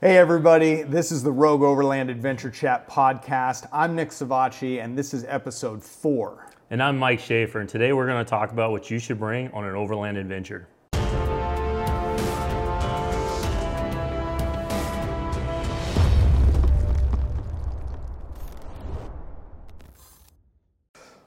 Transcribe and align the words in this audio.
Hey, 0.00 0.16
everybody, 0.16 0.82
this 0.82 1.10
is 1.10 1.24
the 1.24 1.32
Rogue 1.32 1.62
Overland 1.62 2.08
Adventure 2.08 2.50
Chat 2.52 2.88
podcast. 2.88 3.68
I'm 3.72 3.96
Nick 3.96 4.10
Savacci, 4.10 4.82
and 4.82 4.96
this 4.96 5.12
is 5.12 5.24
episode 5.24 5.82
four. 5.82 6.46
And 6.70 6.80
I'm 6.80 6.96
Mike 6.96 7.18
Schaefer, 7.18 7.58
and 7.58 7.68
today 7.68 7.92
we're 7.92 8.06
going 8.06 8.24
to 8.24 8.28
talk 8.28 8.52
about 8.52 8.70
what 8.70 8.92
you 8.92 9.00
should 9.00 9.18
bring 9.18 9.50
on 9.50 9.64
an 9.64 9.74
overland 9.74 10.16
adventure. 10.16 10.68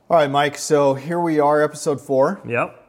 All 0.09 0.17
right, 0.17 0.29
Mike, 0.29 0.57
so 0.57 0.93
here 0.93 1.19
we 1.19 1.39
are, 1.39 1.61
episode 1.61 2.01
four, 2.01 2.41
Yep. 2.45 2.80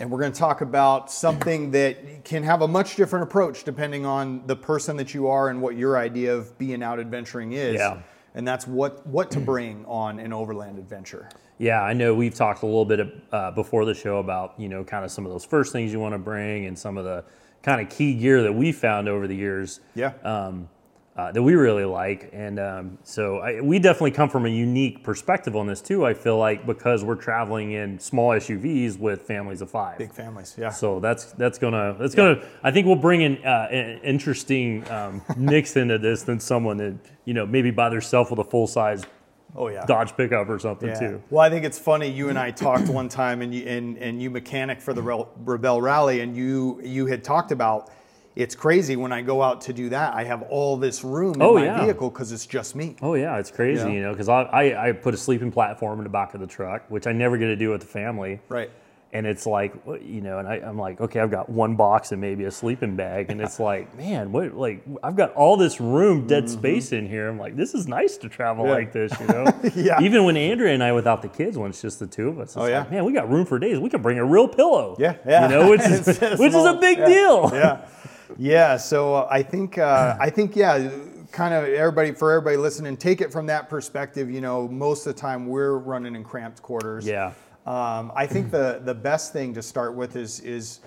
And 0.00 0.10
we're 0.10 0.18
going 0.18 0.32
to 0.32 0.38
talk 0.38 0.60
about 0.60 1.10
something 1.10 1.70
that 1.72 2.24
can 2.24 2.42
have 2.42 2.62
a 2.62 2.68
much 2.68 2.96
different 2.96 3.22
approach 3.22 3.64
depending 3.64 4.04
on 4.04 4.46
the 4.46 4.56
person 4.56 4.96
that 4.96 5.14
you 5.14 5.28
are 5.28 5.48
and 5.48 5.60
what 5.60 5.76
your 5.76 5.96
idea 5.96 6.34
of 6.34 6.56
being 6.58 6.82
out 6.82 6.98
adventuring 6.98 7.52
is. 7.52 7.74
Yeah. 7.74 8.00
And 8.34 8.46
that's 8.46 8.66
what, 8.66 9.06
what 9.06 9.30
to 9.32 9.40
bring 9.40 9.84
on 9.86 10.18
an 10.18 10.32
overland 10.32 10.78
adventure. 10.78 11.28
Yeah, 11.58 11.82
I 11.82 11.92
know 11.92 12.14
we've 12.14 12.34
talked 12.34 12.62
a 12.62 12.66
little 12.66 12.84
bit 12.84 13.00
uh, 13.30 13.52
before 13.52 13.84
the 13.84 13.94
show 13.94 14.18
about, 14.18 14.54
you 14.58 14.68
know, 14.68 14.82
kind 14.82 15.04
of 15.04 15.12
some 15.12 15.24
of 15.24 15.30
those 15.30 15.44
first 15.44 15.72
things 15.72 15.92
you 15.92 16.00
want 16.00 16.14
to 16.14 16.18
bring 16.18 16.66
and 16.66 16.76
some 16.76 16.98
of 16.98 17.04
the 17.04 17.24
kind 17.62 17.80
of 17.80 17.88
key 17.88 18.14
gear 18.14 18.42
that 18.42 18.52
we 18.52 18.72
found 18.72 19.08
over 19.08 19.28
the 19.28 19.36
years. 19.36 19.80
Yeah. 19.94 20.14
um, 20.24 20.68
uh, 21.16 21.30
that 21.30 21.42
we 21.42 21.54
really 21.54 21.84
like. 21.84 22.30
And 22.32 22.58
um, 22.58 22.98
so 23.04 23.38
I, 23.38 23.60
we 23.60 23.78
definitely 23.78 24.10
come 24.10 24.28
from 24.28 24.46
a 24.46 24.48
unique 24.48 25.04
perspective 25.04 25.54
on 25.54 25.66
this 25.66 25.80
too. 25.80 26.04
I 26.04 26.12
feel 26.14 26.38
like 26.38 26.66
because 26.66 27.04
we're 27.04 27.14
traveling 27.14 27.72
in 27.72 27.98
small 28.00 28.30
SUVs 28.30 28.98
with 28.98 29.22
families 29.22 29.60
of 29.60 29.70
five. 29.70 29.98
Big 29.98 30.12
families, 30.12 30.56
yeah. 30.58 30.70
So 30.70 30.98
that's 31.00 31.26
that's 31.32 31.58
gonna 31.58 31.96
that's 31.98 32.14
gonna. 32.14 32.44
I 32.62 32.70
think 32.72 32.86
we'll 32.86 32.96
bring 32.96 33.20
in 33.22 33.44
uh, 33.44 33.68
an 33.70 34.00
interesting 34.02 34.88
um, 34.90 35.22
mix 35.36 35.76
into 35.76 35.98
this 35.98 36.22
than 36.22 36.40
someone 36.40 36.76
that 36.78 36.94
you 37.24 37.34
know 37.34 37.46
maybe 37.46 37.70
by 37.70 37.88
themselves 37.90 38.30
with 38.30 38.40
a 38.40 38.44
full 38.44 38.66
size 38.66 39.04
Oh, 39.56 39.68
yeah. 39.68 39.84
Dodge 39.86 40.16
pickup 40.16 40.48
or 40.48 40.58
something 40.58 40.88
Yeah. 40.88 40.98
too. 40.98 41.22
Well, 41.30 41.40
I 41.40 41.48
think 41.48 41.64
it's 41.64 41.78
funny. 41.78 42.10
You 42.10 42.28
and 42.28 42.36
I 42.36 42.50
talked 42.50 42.88
one 42.88 43.08
time, 43.08 43.40
and 43.40 43.54
you 43.54 43.64
and, 43.68 43.96
and 43.98 44.20
you 44.20 44.28
mechanic 44.28 44.80
for 44.80 44.92
the 44.92 45.00
Rebelle 45.00 45.80
Rally, 45.80 46.22
and 46.22 46.36
you 46.36 46.80
you 46.82 47.06
had 47.06 47.22
talked 47.22 47.52
about 47.52 47.88
it's 48.36 48.54
crazy 48.54 48.96
when 48.96 49.12
I 49.12 49.22
go 49.22 49.42
out 49.42 49.60
to 49.62 49.72
do 49.72 49.88
that. 49.90 50.14
I 50.14 50.24
have 50.24 50.42
all 50.42 50.76
this 50.76 51.04
room 51.04 51.34
in 51.34 51.42
Oh, 51.42 51.54
my 51.54 51.64
yeah. 51.66 51.84
vehicle 51.84 52.10
because 52.10 52.32
it's 52.32 52.46
just 52.46 52.74
me. 52.74 52.96
Oh 53.02 53.14
yeah, 53.14 53.38
it's 53.38 53.50
crazy, 53.50 53.82
Yeah. 53.86 53.92
you 53.94 54.02
know, 54.02 54.12
because 54.12 54.28
I, 54.28 54.42
I 54.42 54.88
I 54.88 54.92
put 54.92 55.14
a 55.14 55.16
sleeping 55.18 55.52
platform 55.52 55.98
in 56.00 56.04
the 56.04 56.10
back 56.10 56.34
of 56.34 56.40
the 56.40 56.46
truck, 56.46 56.82
which 56.88 57.06
I 57.06 57.12
never 57.12 57.36
get 57.38 57.46
to 57.46 57.56
do 57.56 57.70
with 57.70 57.80
the 57.82 57.86
family. 57.86 58.40
Right. 58.48 58.70
And 59.12 59.28
it's 59.28 59.46
like, 59.46 59.72
you 60.02 60.20
know, 60.20 60.40
and 60.40 60.48
I, 60.48 60.54
I'm 60.56 60.76
like, 60.76 61.00
okay, 61.00 61.20
I've 61.20 61.30
got 61.30 61.48
one 61.48 61.76
box 61.76 62.10
and 62.10 62.20
maybe 62.20 62.42
a 62.46 62.50
sleeping 62.50 62.96
bag, 62.96 63.30
and 63.30 63.40
it's 63.40 63.60
like, 63.70 63.96
man, 63.96 64.32
what? 64.32 64.56
Like, 64.56 64.82
I've 65.04 65.14
got 65.14 65.32
all 65.34 65.56
this 65.56 65.80
room, 65.80 66.26
dead 66.26 66.50
space 66.50 66.90
in 66.90 67.08
here. 67.08 67.28
I'm 67.28 67.38
like, 67.38 67.54
this 67.54 67.74
is 67.74 67.86
nice 67.86 68.16
to 68.16 68.28
travel 68.28 68.64
Mm-hmm. 68.64 68.70
Yeah. 68.70 68.74
like 68.74 68.92
this, 68.92 69.20
you 69.20 69.26
know. 69.28 69.44
Yeah. 69.76 70.00
Even 70.00 70.24
when 70.24 70.36
Andrea 70.36 70.74
and 70.74 70.82
I 70.82 70.90
without 70.90 71.22
the 71.22 71.28
kids, 71.28 71.56
when 71.56 71.70
it's 71.70 71.80
just 71.80 72.00
the 72.00 72.08
two 72.08 72.26
of 72.26 72.40
us, 72.40 72.48
it's 72.48 72.56
Oh, 72.56 72.66
yeah. 72.66 72.80
like, 72.80 72.90
man, 72.90 73.04
we 73.04 73.12
got 73.12 73.30
room 73.30 73.46
for 73.46 73.56
days. 73.60 73.78
We 73.78 73.88
can 73.88 74.02
bring 74.02 74.18
a 74.18 74.24
real 74.24 74.48
pillow. 74.48 74.96
Yeah, 74.98 75.14
yeah. 75.24 75.44
You 75.44 75.48
know, 75.48 75.70
which 75.70 75.80
is 75.84 76.06
which 76.18 76.52
is 76.52 76.64
a 76.66 76.74
big 76.80 76.98
yeah, 76.98 77.06
deal. 77.06 77.50
Yeah. 77.52 77.83
Yeah. 78.38 78.76
So 78.76 79.14
uh, 79.14 79.28
I 79.30 79.42
think 79.42 79.78
uh, 79.78 80.16
I 80.20 80.30
think 80.30 80.56
yeah. 80.56 80.90
Kind 81.32 81.52
of 81.52 81.64
everybody 81.64 82.12
for 82.12 82.30
everybody 82.30 82.56
listening, 82.56 82.96
take 82.96 83.20
it 83.20 83.32
from 83.32 83.46
that 83.46 83.68
perspective. 83.68 84.30
You 84.30 84.40
know, 84.40 84.68
most 84.68 85.04
of 85.04 85.16
the 85.16 85.20
time 85.20 85.48
we're 85.48 85.78
running 85.78 86.14
in 86.14 86.22
cramped 86.22 86.62
quarters. 86.62 87.04
Yeah. 87.04 87.32
Um, 87.66 88.12
I 88.14 88.24
think 88.24 88.52
the 88.52 88.80
the 88.84 88.94
best 88.94 89.32
thing 89.32 89.52
to 89.54 89.62
start 89.62 89.96
with 89.96 90.14
is 90.14 90.38
is 90.40 90.78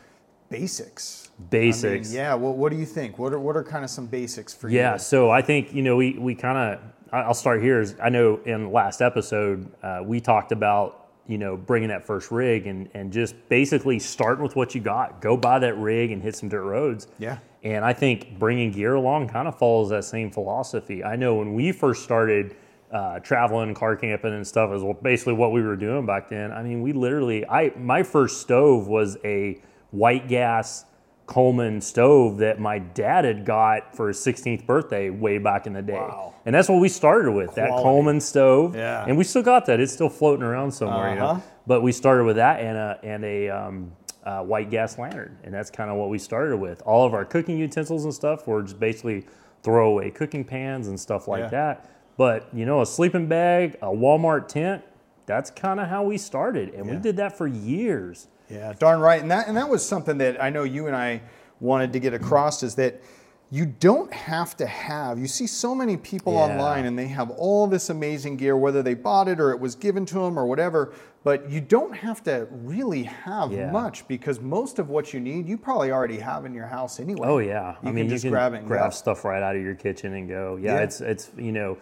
basics. 0.49 1.27
I 1.27 1.41
mean, 1.41 1.49
Basics. 1.49 2.13
yeah. 2.13 2.33
Well, 2.33 2.53
what 2.53 2.71
do 2.71 2.77
you 2.77 2.85
think? 2.85 3.19
What 3.19 3.33
are 3.33 3.39
what 3.39 3.57
are 3.57 3.63
kind 3.63 3.83
of 3.83 3.89
some 3.89 4.05
basics 4.05 4.53
for 4.53 4.69
you? 4.69 4.77
Yeah, 4.77 4.95
so 4.95 5.29
I 5.29 5.41
think 5.41 5.73
you 5.73 5.81
know 5.81 5.97
we 5.97 6.17
we 6.17 6.33
kind 6.33 6.57
of 6.57 6.79
I'll 7.11 7.33
start 7.33 7.61
here. 7.61 7.81
Is 7.81 7.95
I 8.01 8.07
know 8.07 8.39
in 8.45 8.71
last 8.71 9.01
episode 9.01 9.69
uh, 9.83 9.99
we 10.05 10.21
talked 10.21 10.53
about 10.53 11.06
you 11.27 11.37
know 11.37 11.57
bringing 11.57 11.89
that 11.89 12.05
first 12.05 12.31
rig 12.31 12.67
and 12.67 12.89
and 12.93 13.11
just 13.11 13.35
basically 13.49 13.99
starting 13.99 14.43
with 14.43 14.55
what 14.55 14.73
you 14.73 14.81
got. 14.81 15.21
Go 15.21 15.37
buy 15.37 15.59
that 15.59 15.77
rig 15.77 16.11
and 16.11 16.21
hit 16.21 16.35
some 16.35 16.49
dirt 16.49 16.63
roads. 16.63 17.07
Yeah. 17.19 17.39
And 17.63 17.83
I 17.83 17.93
think 17.93 18.39
bringing 18.39 18.71
gear 18.71 18.95
along 18.95 19.29
kind 19.29 19.47
of 19.47 19.57
follows 19.57 19.89
that 19.89 20.05
same 20.05 20.31
philosophy. 20.31 21.03
I 21.03 21.15
know 21.15 21.35
when 21.35 21.53
we 21.53 21.71
first 21.71 22.03
started 22.03 22.55
uh, 22.91 23.19
traveling, 23.19 23.73
car 23.73 23.95
camping, 23.95 24.33
and 24.33 24.47
stuff 24.47 24.71
is 24.71 24.83
basically 25.01 25.33
what 25.33 25.51
we 25.51 25.61
were 25.61 25.75
doing 25.75 26.05
back 26.05 26.29
then. 26.29 26.51
I 26.51 26.63
mean, 26.63 26.81
we 26.81 26.93
literally, 26.93 27.45
I 27.47 27.73
my 27.77 28.03
first 28.03 28.41
stove 28.41 28.87
was 28.87 29.17
a 29.25 29.61
white 29.91 30.27
gas 30.27 30.85
Coleman 31.27 31.81
stove 31.81 32.37
that 32.37 32.59
my 32.59 32.79
dad 32.79 33.25
had 33.25 33.45
got 33.45 33.95
for 33.95 34.07
his 34.07 34.17
16th 34.17 34.65
birthday 34.65 35.09
way 35.09 35.37
back 35.37 35.67
in 35.67 35.73
the 35.73 35.81
day. 35.81 35.93
Wow. 35.93 36.33
And 36.45 36.55
that's 36.55 36.69
what 36.69 36.79
we 36.79 36.87
started 36.89 37.31
with 37.33 37.53
that 37.55 37.69
Coleman 37.69 38.19
stove. 38.21 38.75
Yeah. 38.75 39.03
And 39.05 39.17
we 39.17 39.23
still 39.25 39.43
got 39.43 39.65
that. 39.67 39.79
It's 39.81 39.91
still 39.91 40.09
floating 40.09 40.43
around 40.43 40.71
somewhere. 40.71 41.13
You 41.13 41.19
Uh-huh. 41.21 41.33
know? 41.35 41.43
But 41.67 41.81
we 41.83 41.91
started 41.91 42.23
with 42.23 42.37
that 42.37 42.61
and 42.61 42.77
a 42.77 42.99
and 43.03 43.25
a 43.25 43.49
um, 43.49 43.91
uh, 44.23 44.41
white 44.43 44.69
gas 44.69 44.97
lantern, 44.97 45.37
and 45.43 45.53
that's 45.53 45.69
kind 45.69 45.89
of 45.91 45.97
what 45.97 46.09
we 46.09 46.17
started 46.17 46.55
with. 46.57 46.81
All 46.85 47.05
of 47.05 47.13
our 47.13 47.25
cooking 47.25 47.57
utensils 47.57 48.05
and 48.05 48.13
stuff 48.13 48.47
were 48.47 48.61
just 48.63 48.79
basically 48.79 49.25
throwaway 49.63 50.09
cooking 50.09 50.45
pans 50.45 50.87
and 50.87 50.97
stuff 50.97 51.27
like 51.27 51.43
Yeah. 51.43 51.49
that. 51.49 51.89
But 52.15 52.47
you 52.53 52.65
know, 52.65 52.81
a 52.81 52.85
sleeping 52.85 53.27
bag, 53.27 53.75
a 53.81 53.87
Walmart 53.87 54.47
tent. 54.47 54.81
That's 55.25 55.51
kind 55.51 55.81
of 55.81 55.89
how 55.89 56.03
we 56.03 56.17
started, 56.17 56.73
and 56.73 56.89
we 56.89 56.95
did 56.95 57.17
that 57.17 57.37
for 57.37 57.47
years. 57.47 58.29
Yeah, 58.49 58.73
darn 58.79 58.99
right. 58.99 59.21
And 59.21 59.29
that 59.31 59.47
and 59.47 59.57
that 59.57 59.69
was 59.69 59.85
something 59.85 60.17
that 60.19 60.41
I 60.41 60.49
know 60.49 60.63
you 60.63 60.87
and 60.87 60.95
I 60.95 61.21
wanted 61.59 61.91
to 61.93 61.99
get 61.99 62.13
across 62.13 62.63
is 62.63 62.75
that 62.75 63.01
you 63.49 63.65
don't 63.65 64.11
have 64.13 64.57
to 64.57 64.65
have. 64.65 65.17
You 65.17 65.27
see 65.27 65.47
so 65.47 65.73
many 65.73 65.95
people 65.95 66.33
Yeah. 66.33 66.39
online 66.39 66.85
and 66.85 66.99
they 66.99 67.07
have 67.07 67.29
all 67.31 67.65
this 67.65 67.89
amazing 67.89 68.35
gear 68.37 68.57
whether 68.57 68.83
they 68.83 68.93
bought 68.93 69.27
it 69.29 69.39
or 69.39 69.51
it 69.51 69.59
was 69.59 69.73
given 69.75 70.05
to 70.07 70.15
them 70.15 70.37
or 70.37 70.45
whatever, 70.45 70.91
but 71.23 71.49
you 71.49 71.61
don't 71.61 71.95
have 71.95 72.21
to 72.23 72.47
really 72.51 73.03
have 73.03 73.51
Yeah. 73.53 73.71
much 73.71 74.05
because 74.09 74.41
most 74.41 74.79
of 74.79 74.89
what 74.89 75.13
you 75.13 75.19
need 75.21 75.47
you 75.47 75.57
probably 75.57 75.91
already 75.91 76.19
have 76.19 76.45
in 76.45 76.53
your 76.53 76.67
house 76.67 76.99
anyway. 76.99 77.25
Oh 77.27 77.37
yeah, 77.39 77.75
You 77.83 77.89
I 77.89 77.91
mean 77.93 78.05
can 78.05 78.09
just 78.09 78.23
you 78.25 78.29
can 78.29 78.33
grab 78.33 78.53
it 78.53 78.57
and 78.59 78.67
grab 78.67 78.91
go. 78.91 78.95
stuff 78.95 79.23
right 79.23 79.41
out 79.41 79.55
of 79.55 79.61
your 79.61 79.75
kitchen 79.75 80.13
and 80.13 80.27
go. 80.27 80.57
Yeah, 80.61 80.75
Yeah. 80.75 80.81
it's 80.81 80.99
it's 81.01 81.31
you 81.37 81.53
know, 81.53 81.77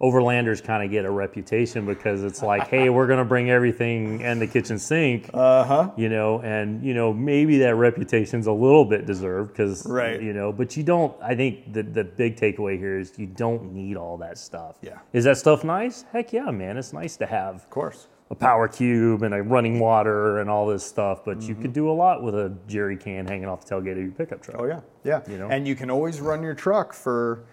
overlanders 0.00 0.62
kind 0.62 0.84
of 0.84 0.90
get 0.90 1.04
a 1.04 1.10
reputation 1.10 1.84
because 1.84 2.22
it's 2.22 2.42
like, 2.42 2.68
hey, 2.68 2.88
we're 2.88 3.06
gonna 3.06 3.24
bring 3.24 3.50
everything 3.50 4.22
and 4.22 4.40
the 4.40 4.46
kitchen 4.46 4.78
sink. 4.78 5.28
Uh 5.34 5.64
huh. 5.64 5.90
You 5.96 6.08
know, 6.08 6.40
and 6.42 6.82
you 6.84 6.94
know 6.94 7.12
maybe 7.12 7.58
that 7.58 7.74
reputation's 7.74 8.46
a 8.46 8.52
little 8.52 8.84
bit 8.84 9.06
deserved 9.06 9.52
because 9.52 9.84
Right. 9.86 10.20
you 10.22 10.32
know, 10.32 10.52
but 10.52 10.76
you 10.76 10.82
don't. 10.82 11.14
I 11.22 11.34
think 11.34 11.72
the 11.72 11.82
the 11.82 12.04
big 12.04 12.36
takeaway 12.36 12.78
here 12.78 12.98
is 12.98 13.18
you 13.18 13.26
don't 13.26 13.72
need 13.72 13.96
all 13.96 14.16
that 14.18 14.38
stuff. 14.38 14.76
Yeah. 14.82 14.98
Is 15.12 15.24
that 15.24 15.36
stuff 15.38 15.64
nice? 15.64 16.04
Heck 16.12 16.32
yeah, 16.32 16.50
man! 16.50 16.76
It's 16.76 16.92
nice 16.92 17.16
to 17.16 17.26
have 17.26 17.56
Of 17.56 17.70
course. 17.70 18.06
a 18.30 18.34
power 18.34 18.68
cube 18.68 19.22
and 19.22 19.34
a 19.34 19.42
running 19.42 19.80
water 19.80 20.38
and 20.38 20.48
all 20.50 20.66
this 20.66 20.84
stuff, 20.84 21.24
but 21.24 21.42
you 21.42 21.54
could 21.54 21.72
do 21.72 21.90
a 21.90 21.92
lot 21.92 22.22
with 22.22 22.34
a 22.34 22.54
jerry 22.68 22.96
can 22.96 23.26
hanging 23.26 23.46
off 23.48 23.64
the 23.64 23.74
tailgate 23.74 23.92
of 23.92 23.98
your 23.98 24.10
pickup 24.12 24.42
truck. 24.42 24.56
Oh 24.60 24.64
yeah. 24.66 24.80
Yeah. 25.02 25.22
You 25.28 25.38
know? 25.38 25.48
And 25.48 25.66
you 25.66 25.74
can 25.74 25.90
always 25.90 26.20
run 26.20 26.42
your 26.42 26.54
truck 26.54 26.92
for 26.92 27.44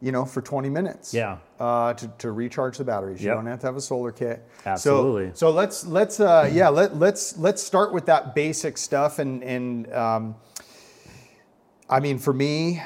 you 0.00 0.12
know, 0.12 0.24
for 0.24 0.40
20 0.40 0.68
minutes. 0.68 1.12
Yeah. 1.12 1.38
Uh, 1.58 1.92
to, 1.94 2.08
to 2.18 2.32
recharge 2.32 2.78
the 2.78 2.84
batteries. 2.84 3.22
You 3.22 3.30
don't 3.30 3.46
have 3.46 3.60
to 3.60 3.66
have 3.66 3.76
a 3.76 3.80
solar 3.80 4.12
kit. 4.12 4.46
Absolutely. 4.64 5.30
So, 5.30 5.34
so 5.34 5.50
let's 5.50 5.84
let's 5.86 6.20
uh, 6.20 6.48
yeah 6.52 6.68
let 6.68 6.96
let's 6.96 7.36
let's 7.36 7.62
start 7.62 7.92
with 7.92 8.06
that 8.06 8.34
basic 8.34 8.78
stuff 8.78 9.18
and 9.18 9.42
and 9.42 9.92
um, 9.92 10.36
I 11.90 11.98
mean 11.98 12.18
for 12.18 12.32
me, 12.32 12.80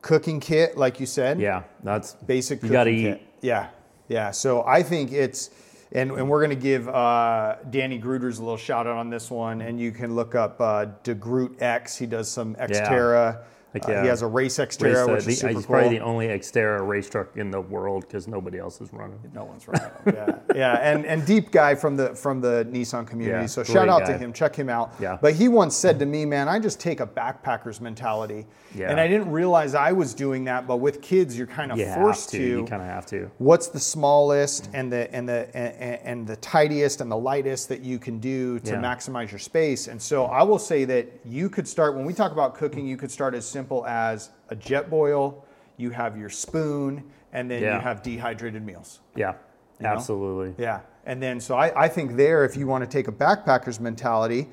cooking 0.00 0.40
kit 0.40 0.78
like 0.78 0.98
you 0.98 1.06
said. 1.06 1.40
Yeah, 1.40 1.64
that's 1.82 2.14
Basic. 2.14 2.62
You 2.62 2.70
gotta 2.70 2.90
eat. 2.90 3.20
Yeah. 3.42 3.68
Yeah. 4.08 4.30
So 4.30 4.64
I 4.66 4.82
think 4.82 5.12
it's. 5.12 5.50
And, 5.92 6.12
and 6.12 6.30
we're 6.30 6.38
going 6.38 6.56
to 6.56 6.62
give 6.62 6.88
uh, 6.88 7.56
Danny 7.68 8.00
Gruters 8.00 8.38
a 8.38 8.42
little 8.42 8.56
shout 8.56 8.86
out 8.86 8.96
on 8.96 9.10
this 9.10 9.28
one, 9.28 9.60
and 9.60 9.80
you 9.80 9.90
can 9.90 10.14
look 10.14 10.36
up 10.36 10.60
uh, 10.60 10.86
DeGroot 11.02 11.60
X. 11.60 11.96
He 11.96 12.06
does 12.06 12.30
some 12.30 12.54
Xterra. 12.54 13.38
Heck 13.38 13.44
Uh, 13.74 13.78
yeah. 13.88 14.02
he 14.02 14.08
has 14.08 14.22
a 14.22 14.26
race 14.26 14.58
Xterra, 14.58 14.82
race, 14.82 14.96
uh, 14.98 15.12
which 15.12 15.24
the- 15.24 15.30
is 15.30 15.38
super 15.40 15.52
he's 15.52 15.66
cool. 15.66 15.74
probably 15.76 15.98
the 15.98 16.04
only 16.04 16.26
Xterra 16.28 16.86
race 16.86 17.08
truck 17.08 17.36
in 17.36 17.50
the 17.50 17.60
world 17.60 18.02
because 18.06 18.26
nobody 18.26 18.58
else 18.58 18.80
is 18.80 18.92
running. 18.92 19.18
No 19.32 19.44
one's 19.44 19.66
running. 19.68 19.90
Yeah, 20.06 20.38
yeah, 20.54 20.72
and 20.76 21.06
and 21.06 21.24
deep 21.24 21.50
guy 21.52 21.74
from 21.74 21.96
the 21.96 22.14
from 22.14 22.40
the 22.40 22.66
Nissan 22.70 23.06
community. 23.06 23.42
Yeah, 23.42 23.46
so 23.46 23.62
shout 23.62 23.88
out 23.88 24.06
to 24.06 24.18
him. 24.18 24.32
Check 24.32 24.56
him 24.56 24.68
out. 24.68 24.92
Yeah. 24.98 25.18
But 25.20 25.34
he 25.34 25.48
once 25.48 25.76
said 25.76 25.98
to 26.00 26.06
me, 26.06 26.24
"Man, 26.26 26.48
I 26.48 26.58
just 26.58 26.80
take 26.80 27.00
a 27.00 27.06
backpacker's 27.06 27.80
mentality." 27.80 28.46
Yeah. 28.74 28.90
And 28.90 29.00
I 29.00 29.08
didn't 29.08 29.30
realize 29.30 29.74
I 29.74 29.92
was 29.92 30.14
doing 30.14 30.44
that, 30.44 30.66
but 30.66 30.76
with 30.76 31.02
kids, 31.02 31.36
you're 31.36 31.46
kind 31.48 31.72
of 31.72 31.78
You 31.78 31.86
forced 31.94 32.30
to. 32.30 32.38
to. 32.38 32.44
You 32.44 32.64
kind 32.64 32.82
of 32.82 32.88
have 32.88 33.04
to. 33.06 33.30
What's 33.38 33.66
the 33.68 33.80
smallest 33.80 34.68
and 34.74 34.92
the 34.92 35.12
and 35.14 35.28
the 35.28 35.48
and, 35.56 36.00
and 36.04 36.26
the 36.26 36.36
tightest 36.36 37.00
and 37.00 37.10
the 37.10 37.16
lightest 37.16 37.68
that 37.68 37.80
you 37.82 37.98
can 37.98 38.18
do 38.18 38.58
to 38.60 38.72
Yeah. 38.72 38.80
maximize 38.82 39.30
your 39.30 39.38
space? 39.38 39.88
And 39.88 40.00
so 40.00 40.26
I 40.26 40.42
will 40.42 40.58
say 40.58 40.84
that 40.86 41.06
you 41.24 41.48
could 41.48 41.66
start 41.68 41.94
when 41.96 42.04
we 42.04 42.12
talk 42.12 42.32
about 42.32 42.54
cooking, 42.54 42.86
you 42.86 42.96
could 42.96 43.10
start 43.10 43.34
as 43.34 43.44
simple 43.60 43.84
as 43.86 44.30
a 44.48 44.56
Jetboil. 44.56 45.34
You 45.76 45.90
have 45.90 46.16
your 46.16 46.30
spoon, 46.30 47.04
and 47.32 47.50
then 47.50 47.62
Yeah. 47.62 47.74
you 47.74 47.80
have 47.82 48.02
dehydrated 48.02 48.64
meals. 48.64 49.00
Yeah, 49.14 49.34
know? 49.80 49.88
absolutely. 49.90 50.54
Yeah. 50.62 50.80
And 51.04 51.22
then, 51.22 51.40
so 51.40 51.56
I, 51.56 51.84
I 51.84 51.88
think 51.88 52.16
there, 52.16 52.44
if 52.44 52.56
you 52.56 52.66
want 52.66 52.84
to 52.84 52.90
take 52.90 53.06
a 53.08 53.12
backpacker's 53.12 53.78
mentality, 53.80 54.48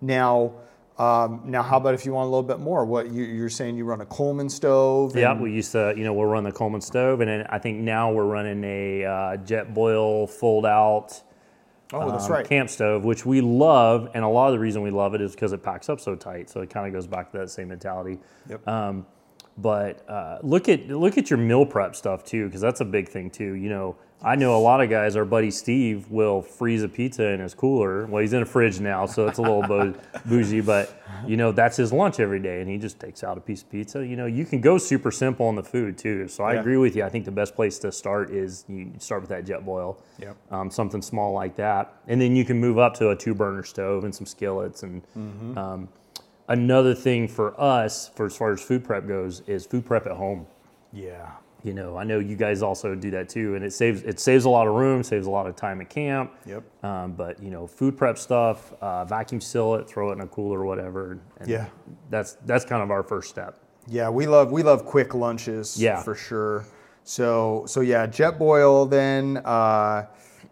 now 0.00 0.52
Um, 0.98 1.40
now, 1.46 1.62
how 1.62 1.78
about 1.78 1.94
if 1.94 2.04
you 2.04 2.12
want 2.12 2.26
a 2.26 2.30
little 2.30 2.42
bit 2.54 2.60
more? 2.60 2.84
What 2.84 3.10
you, 3.10 3.24
you're 3.24 3.48
saying 3.48 3.78
you 3.78 3.86
run 3.86 4.02
a 4.02 4.06
Coleman 4.06 4.50
stove? 4.50 5.16
Yeah, 5.16 5.32
we 5.40 5.50
used 5.50 5.72
to, 5.72 5.94
you 5.96 6.04
know, 6.04 6.12
we'll 6.12 6.26
run 6.36 6.44
the 6.44 6.52
Coleman 6.52 6.82
stove, 6.82 7.22
and 7.22 7.30
then 7.30 7.46
I 7.48 7.58
think 7.58 7.78
now 7.78 8.12
we're 8.12 8.26
running 8.26 8.62
a 8.62 9.04
uh, 9.04 9.36
Jetboil 9.38 10.28
fold 10.28 10.66
out 10.66 11.08
Oh, 11.92 12.10
that's 12.10 12.26
um, 12.26 12.32
right. 12.32 12.48
camp 12.48 12.70
stove, 12.70 13.04
which 13.04 13.26
we 13.26 13.40
love, 13.40 14.10
and 14.14 14.24
a 14.24 14.28
lot 14.28 14.46
of 14.46 14.52
the 14.52 14.58
reason 14.58 14.82
we 14.82 14.90
love 14.90 15.14
it 15.14 15.20
is 15.20 15.32
because 15.32 15.52
it 15.52 15.62
packs 15.62 15.88
up 15.88 16.00
so 16.00 16.14
tight. 16.14 16.50
So 16.50 16.60
it 16.60 16.70
kind 16.70 16.86
of 16.86 16.92
goes 16.92 17.06
back 17.06 17.30
to 17.32 17.38
that 17.38 17.50
same 17.50 17.68
mentality. 17.68 18.18
Yep. 18.48 18.66
Um, 18.66 19.06
but 19.58 20.08
uh, 20.08 20.38
look 20.42 20.68
at 20.68 20.88
look 20.88 21.18
at 21.18 21.28
your 21.28 21.38
meal 21.38 21.66
prep 21.66 21.94
stuff 21.94 22.24
too, 22.24 22.46
because 22.46 22.60
that's 22.60 22.80
a 22.80 22.84
big 22.84 23.08
thing 23.08 23.30
too. 23.30 23.54
You 23.54 23.68
know, 23.68 23.96
I 24.24 24.36
know 24.36 24.56
a 24.56 24.58
lot 24.60 24.80
of 24.80 24.88
guys. 24.88 25.16
Our 25.16 25.24
buddy 25.24 25.50
Steve 25.50 26.08
will 26.10 26.42
freeze 26.42 26.82
a 26.84 26.88
pizza 26.88 27.26
in 27.28 27.40
his 27.40 27.54
cooler. 27.54 28.06
Well, 28.06 28.20
he's 28.22 28.32
in 28.32 28.42
a 28.42 28.46
fridge 28.46 28.78
now, 28.80 29.04
so 29.06 29.26
it's 29.26 29.38
a 29.38 29.42
little 29.42 29.62
bo- 29.62 29.94
bougie, 30.26 30.60
but 30.60 30.96
you 31.26 31.36
know 31.36 31.50
that's 31.52 31.76
his 31.76 31.92
lunch 31.92 32.20
every 32.20 32.38
day, 32.38 32.60
and 32.60 32.70
he 32.70 32.78
just 32.78 33.00
takes 33.00 33.24
out 33.24 33.36
a 33.36 33.40
piece 33.40 33.62
of 33.62 33.70
pizza. 33.70 34.06
You 34.06 34.16
know, 34.16 34.26
you 34.26 34.44
can 34.44 34.60
go 34.60 34.78
super 34.78 35.10
simple 35.10 35.46
on 35.46 35.56
the 35.56 35.62
food 35.62 35.98
too. 35.98 36.28
So 36.28 36.44
I 36.44 36.54
Yeah. 36.54 36.60
agree 36.60 36.76
with 36.76 36.94
you. 36.94 37.04
I 37.04 37.08
think 37.08 37.24
the 37.24 37.30
best 37.32 37.54
place 37.56 37.78
to 37.80 37.90
start 37.90 38.30
is 38.30 38.64
you 38.68 38.92
start 38.98 39.22
with 39.22 39.30
that 39.30 39.44
Jetboil 39.44 39.96
Yep. 40.20 40.36
um, 40.52 40.70
something 40.70 41.02
small 41.02 41.32
like 41.32 41.56
that, 41.56 41.92
and 42.06 42.20
then 42.20 42.36
you 42.36 42.44
can 42.44 42.58
move 42.60 42.78
up 42.78 42.94
to 42.94 43.10
a 43.10 43.16
two 43.16 43.34
burner 43.34 43.64
stove 43.64 44.04
and 44.04 44.14
some 44.14 44.26
skillets. 44.26 44.82
And 44.84 45.02
Mm-hmm. 45.18 45.58
um, 45.58 45.88
another 46.48 46.94
thing 46.94 47.26
for 47.28 47.60
us, 47.60 48.08
for 48.14 48.26
as 48.26 48.36
far 48.36 48.52
as 48.52 48.60
food 48.62 48.84
prep 48.84 49.06
goes, 49.08 49.42
is 49.48 49.66
food 49.66 49.84
prep 49.84 50.06
at 50.06 50.12
home. 50.12 50.46
Yeah. 50.92 51.30
You 51.64 51.74
know, 51.74 51.96
I 51.96 52.02
know 52.04 52.18
you 52.18 52.34
guys 52.34 52.60
also 52.60 52.94
do 52.96 53.10
that 53.12 53.28
too, 53.28 53.54
and 53.54 53.64
it 53.64 53.72
saves 53.72 54.02
it 54.02 54.18
saves 54.18 54.44
a 54.46 54.50
lot 54.50 54.66
of 54.66 54.74
room, 54.74 55.02
saves 55.04 55.26
a 55.26 55.30
lot 55.30 55.46
of 55.46 55.54
time 55.54 55.80
at 55.80 55.88
camp. 55.90 56.32
Yep. 56.44 56.64
Um, 56.84 57.12
but 57.12 57.40
you 57.42 57.50
know, 57.50 57.66
food 57.68 57.96
prep 57.96 58.18
stuff, 58.18 58.72
uh, 58.80 59.04
vacuum 59.04 59.40
seal 59.40 59.74
it, 59.76 59.88
throw 59.88 60.10
it 60.10 60.14
in 60.14 60.20
a 60.22 60.26
cooler 60.26 60.60
or 60.60 60.66
whatever. 60.66 61.20
And 61.38 61.48
Yeah. 61.48 61.66
that's 62.10 62.34
that's 62.46 62.64
kind 62.64 62.82
of 62.82 62.90
our 62.90 63.02
first 63.04 63.28
step. 63.30 63.60
Yeah, 63.86 64.08
we 64.10 64.26
love 64.26 64.50
we 64.50 64.62
love 64.64 64.84
quick 64.84 65.14
lunches. 65.14 65.80
Yeah. 65.80 66.02
for 66.02 66.14
sure. 66.16 66.64
So 67.04 67.64
so 67.66 67.80
yeah, 67.80 68.06
Jetboil. 68.08 68.90
Then 68.90 69.40
uh, 69.44 70.06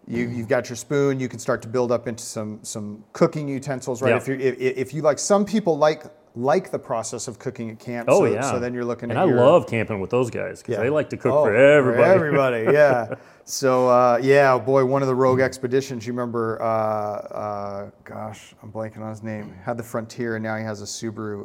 you 0.07 0.29
you've 0.29 0.49
got 0.49 0.69
your 0.69 0.77
spoon. 0.77 1.19
You 1.19 1.29
can 1.29 1.39
start 1.41 1.61
to 1.63 1.69
build 1.69 1.91
up 1.91 2.07
into 2.07 2.23
some 2.25 2.61
some 2.63 3.05
cooking 3.13 3.49
utensils, 3.49 4.01
right? 4.01 4.11
Yeah. 4.11 4.17
If 4.17 4.29
you 4.29 4.35
if, 4.35 4.59
if 4.59 4.95
you 4.95 5.03
like, 5.03 5.19
some 5.19 5.45
people 5.45 5.77
like 5.77 6.05
like 6.41 6.71
the 6.71 6.79
process 6.79 7.29
of 7.29 7.39
cooking 7.39 7.71
at 7.71 7.79
camp. 7.79 8.09
Oh 8.11 8.21
so, 8.21 8.25
yeah. 8.25 8.41
So 8.51 8.59
then 8.59 8.73
you're 8.75 8.85
looking 8.85 9.11
and 9.11 9.19
at 9.19 9.25
I 9.25 9.29
your, 9.29 9.37
love 9.37 9.67
camping 9.67 10.01
with 10.01 10.11
those 10.11 10.31
guys 10.31 10.61
because 10.63 10.77
Yeah. 10.77 10.83
they 10.83 10.91
like 10.91 11.11
to 11.11 11.17
cook 11.17 11.33
Oh, 11.33 11.45
for 11.45 11.55
everybody. 11.55 12.03
everybody, 12.11 12.63
yeah. 12.73 13.15
So 13.45 13.89
uh, 13.89 14.19
yeah, 14.23 14.57
boy, 14.59 14.85
one 14.85 15.03
of 15.03 15.09
the 15.09 15.15
rogue 15.15 15.41
expeditions. 15.41 16.07
You 16.07 16.13
remember? 16.13 16.61
Uh, 16.63 16.65
uh, 16.67 17.91
gosh, 18.05 18.55
I'm 18.63 18.73
blanking 18.73 19.01
on 19.03 19.11
his 19.11 19.23
name. 19.23 19.53
Had 19.65 19.77
the 19.77 19.83
Frontier, 19.83 20.37
and 20.37 20.43
now 20.43 20.57
he 20.57 20.65
has 20.65 20.83
a 20.83 20.85
Subaru. 20.87 21.45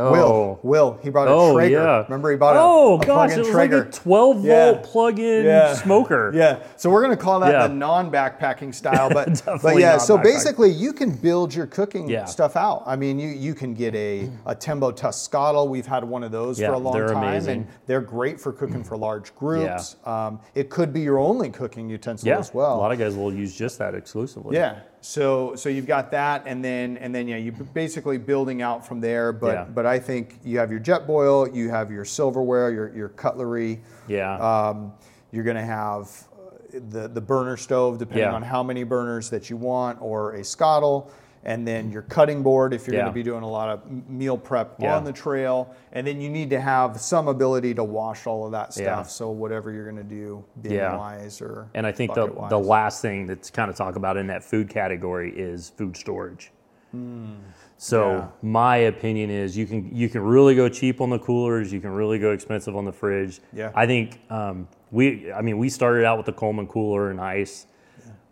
Oh. 0.00 0.12
Will, 0.12 0.60
Will, 0.62 0.98
he 1.02 1.10
brought 1.10 1.28
a 1.28 1.30
Oh 1.30 1.52
Traeger. 1.54 1.74
yeah. 1.82 2.02
Remember 2.04 2.30
he 2.30 2.36
bought 2.36 2.56
a, 2.56 2.60
oh 2.60 2.98
a 3.00 3.04
gosh, 3.06 3.32
it 3.32 3.38
was 3.38 3.48
Traeger. 3.50 3.78
like 3.80 3.88
a 3.88 3.90
12 3.92 4.44
Yeah. 4.44 4.64
volt 4.72 4.82
plug-in 4.84 5.44
Yeah. 5.44 5.74
smoker. 5.74 6.32
Yeah, 6.34 6.58
so 6.76 6.90
we're 6.90 7.02
gonna 7.02 7.16
call 7.16 7.40
that 7.40 7.68
the 7.68 7.74
non-backpacking 7.74 8.74
style, 8.80 9.10
but 9.10 9.42
but 9.62 9.76
yeah. 9.78 9.98
So 9.98 10.16
basically, 10.18 10.70
you 10.70 10.92
can 10.92 11.10
build 11.10 11.54
your 11.54 11.66
cooking 11.66 12.16
stuff 12.26 12.56
out. 12.56 12.82
I 12.86 12.96
mean, 12.96 13.18
you 13.18 13.28
you 13.28 13.54
can 13.54 13.74
get 13.74 13.94
a 13.94 14.30
a 14.46 14.54
Tembo 14.54 14.90
Tusk 14.92 15.30
Skottle. 15.30 15.68
We've 15.68 15.86
had 15.86 16.04
one 16.04 16.22
of 16.22 16.32
those 16.32 16.58
for 16.58 16.72
a 16.72 16.78
long 16.78 16.94
time, 16.94 17.16
amazing. 17.16 17.52
and 17.62 17.66
they're 17.86 18.00
great 18.00 18.40
for 18.40 18.52
cooking 18.52 18.82
for 18.84 18.96
large 18.96 19.34
groups. 19.34 19.96
Um, 20.04 20.40
it 20.54 20.70
could 20.70 20.92
be 20.92 21.00
your 21.00 21.18
only 21.18 21.50
cooking 21.50 21.88
utensil 21.90 22.32
as 22.32 22.52
well. 22.54 22.76
a 22.76 22.78
lot 22.80 22.92
of 22.92 22.98
guys 22.98 23.14
will 23.16 23.32
use 23.32 23.54
just 23.56 23.78
that 23.78 23.94
exclusively. 23.94 24.56
Yeah. 24.56 24.76
So 25.02 25.54
so 25.54 25.68
you've 25.68 25.86
got 25.86 26.10
that, 26.10 26.42
and 26.46 26.62
then 26.64 26.96
and 26.98 27.14
then 27.14 27.26
yeah, 27.26 27.36
you 27.36 27.52
basically 27.52 28.18
building 28.18 28.60
out 28.62 28.86
from 28.86 29.00
there. 29.00 29.32
But 29.32 29.52
Yeah. 29.54 29.64
but 29.64 29.86
I 29.86 29.98
think 29.98 30.38
you 30.44 30.58
have 30.58 30.70
your 30.70 30.80
Jetboil, 30.80 31.54
you 31.54 31.70
have 31.70 31.90
your 31.90 32.04
silverware, 32.04 32.70
your 32.70 32.94
your 32.94 33.08
cutlery. 33.08 33.80
Yeah. 34.08 34.36
Um, 34.38 34.92
you're 35.32 35.44
going 35.44 35.56
to 35.56 35.62
have 35.62 36.02
uh, 36.34 36.80
the 36.90 37.08
the 37.08 37.20
burner 37.20 37.56
stove, 37.56 37.98
depending 37.98 38.24
Yeah. 38.26 38.34
on 38.34 38.42
how 38.42 38.62
many 38.62 38.84
burners 38.84 39.30
that 39.30 39.48
you 39.48 39.56
want, 39.56 40.00
or 40.02 40.34
a 40.34 40.40
Skottle. 40.40 41.08
And 41.44 41.66
then 41.66 41.90
your 41.90 42.02
cutting 42.02 42.42
board 42.42 42.74
if 42.74 42.86
you're 42.86 42.96
Yeah. 42.96 43.02
going 43.02 43.12
to 43.12 43.14
be 43.14 43.22
doing 43.22 43.42
a 43.42 43.48
lot 43.48 43.70
of 43.70 44.08
meal 44.10 44.36
prep 44.36 44.74
Yeah. 44.78 44.96
on 44.96 45.04
the 45.04 45.12
trail. 45.12 45.74
And 45.92 46.06
then 46.06 46.20
you 46.20 46.28
need 46.28 46.50
to 46.50 46.60
have 46.60 47.00
some 47.00 47.28
ability 47.28 47.74
to 47.74 47.84
wash 47.84 48.26
all 48.26 48.44
of 48.44 48.52
that 48.52 48.74
stuff. 48.74 48.84
Yeah. 48.84 49.02
So 49.04 49.30
whatever 49.30 49.72
you're 49.72 49.84
going 49.90 49.96
to 49.96 50.02
do, 50.02 50.44
bin 50.60 50.72
Yeah. 50.72 50.96
wise 50.96 51.40
or 51.40 51.68
and 51.74 51.86
I 51.86 51.92
think 51.92 52.12
the, 52.14 52.26
the 52.50 52.58
last 52.58 53.00
thing 53.00 53.26
that's 53.26 53.48
kind 53.50 53.70
of 53.70 53.76
talk 53.76 53.96
about 53.96 54.16
in 54.18 54.26
that 54.26 54.44
food 54.44 54.68
category 54.68 55.32
is 55.34 55.70
food 55.70 55.96
storage. 55.96 56.52
So 56.92 56.96
Hmm. 56.98 58.16
Yeah. 58.18 58.26
my 58.42 58.76
opinion 58.78 59.30
is 59.30 59.56
you 59.56 59.64
can 59.66 59.88
you 59.94 60.08
can 60.08 60.22
really 60.22 60.54
go 60.54 60.68
cheap 60.68 61.00
on 61.00 61.08
the 61.08 61.18
coolers, 61.18 61.72
you 61.72 61.80
can 61.80 61.90
really 61.92 62.18
go 62.18 62.32
expensive 62.32 62.76
on 62.76 62.84
the 62.84 62.92
fridge. 62.92 63.40
Yeah. 63.52 63.70
I 63.74 63.86
think 63.86 64.20
um, 64.28 64.68
we 64.90 65.32
I 65.32 65.40
mean 65.40 65.56
we 65.56 65.68
started 65.68 66.04
out 66.04 66.16
with 66.18 66.26
the 66.26 66.32
Coleman 66.32 66.66
cooler 66.66 67.10
and 67.10 67.20
ice. 67.20 67.66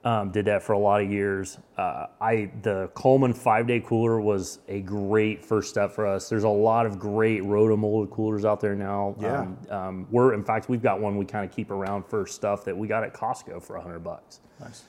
Um, 0.05 0.31
did 0.31 0.45
that 0.45 0.63
for 0.63 0.75
a 0.75 0.79
lot 0.79 1.03
of 1.03 1.11
years. 1.11 1.59
Uh, 1.77 2.07
I 2.21 2.51
the 2.63 2.89
Coleman 2.95 3.35
five 3.35 3.67
day 3.67 3.81
cooler 3.81 4.21
was 4.21 4.61
a 4.69 4.81
great 4.81 5.45
first 5.45 5.71
step 5.71 5.93
for 5.93 6.07
us. 6.07 6.29
There's 6.29 6.45
a 6.45 6.49
lot 6.49 6.87
of 6.87 6.99
great 7.01 7.43
rotomolded 7.43 8.11
coolers 8.11 8.45
out 8.45 8.61
there 8.61 8.77
now. 8.77 9.17
Yeah. 9.21 9.41
Um, 9.41 9.59
um, 9.71 10.07
we're 10.11 10.35
in 10.35 10.45
fact 10.45 10.69
we've 10.69 10.83
got 10.83 11.01
one 11.01 11.17
we 11.17 11.25
kind 11.25 11.45
of 11.45 11.55
keep 11.55 11.71
around 11.73 12.07
for 12.07 12.27
stuff 12.27 12.65
that 12.65 12.77
we 12.77 12.87
got 12.87 13.03
at 13.03 13.13
Costco 13.13 13.63
for 13.63 13.79
hundred 13.79 14.05
bucks. 14.05 14.41
Nice. 14.61 14.85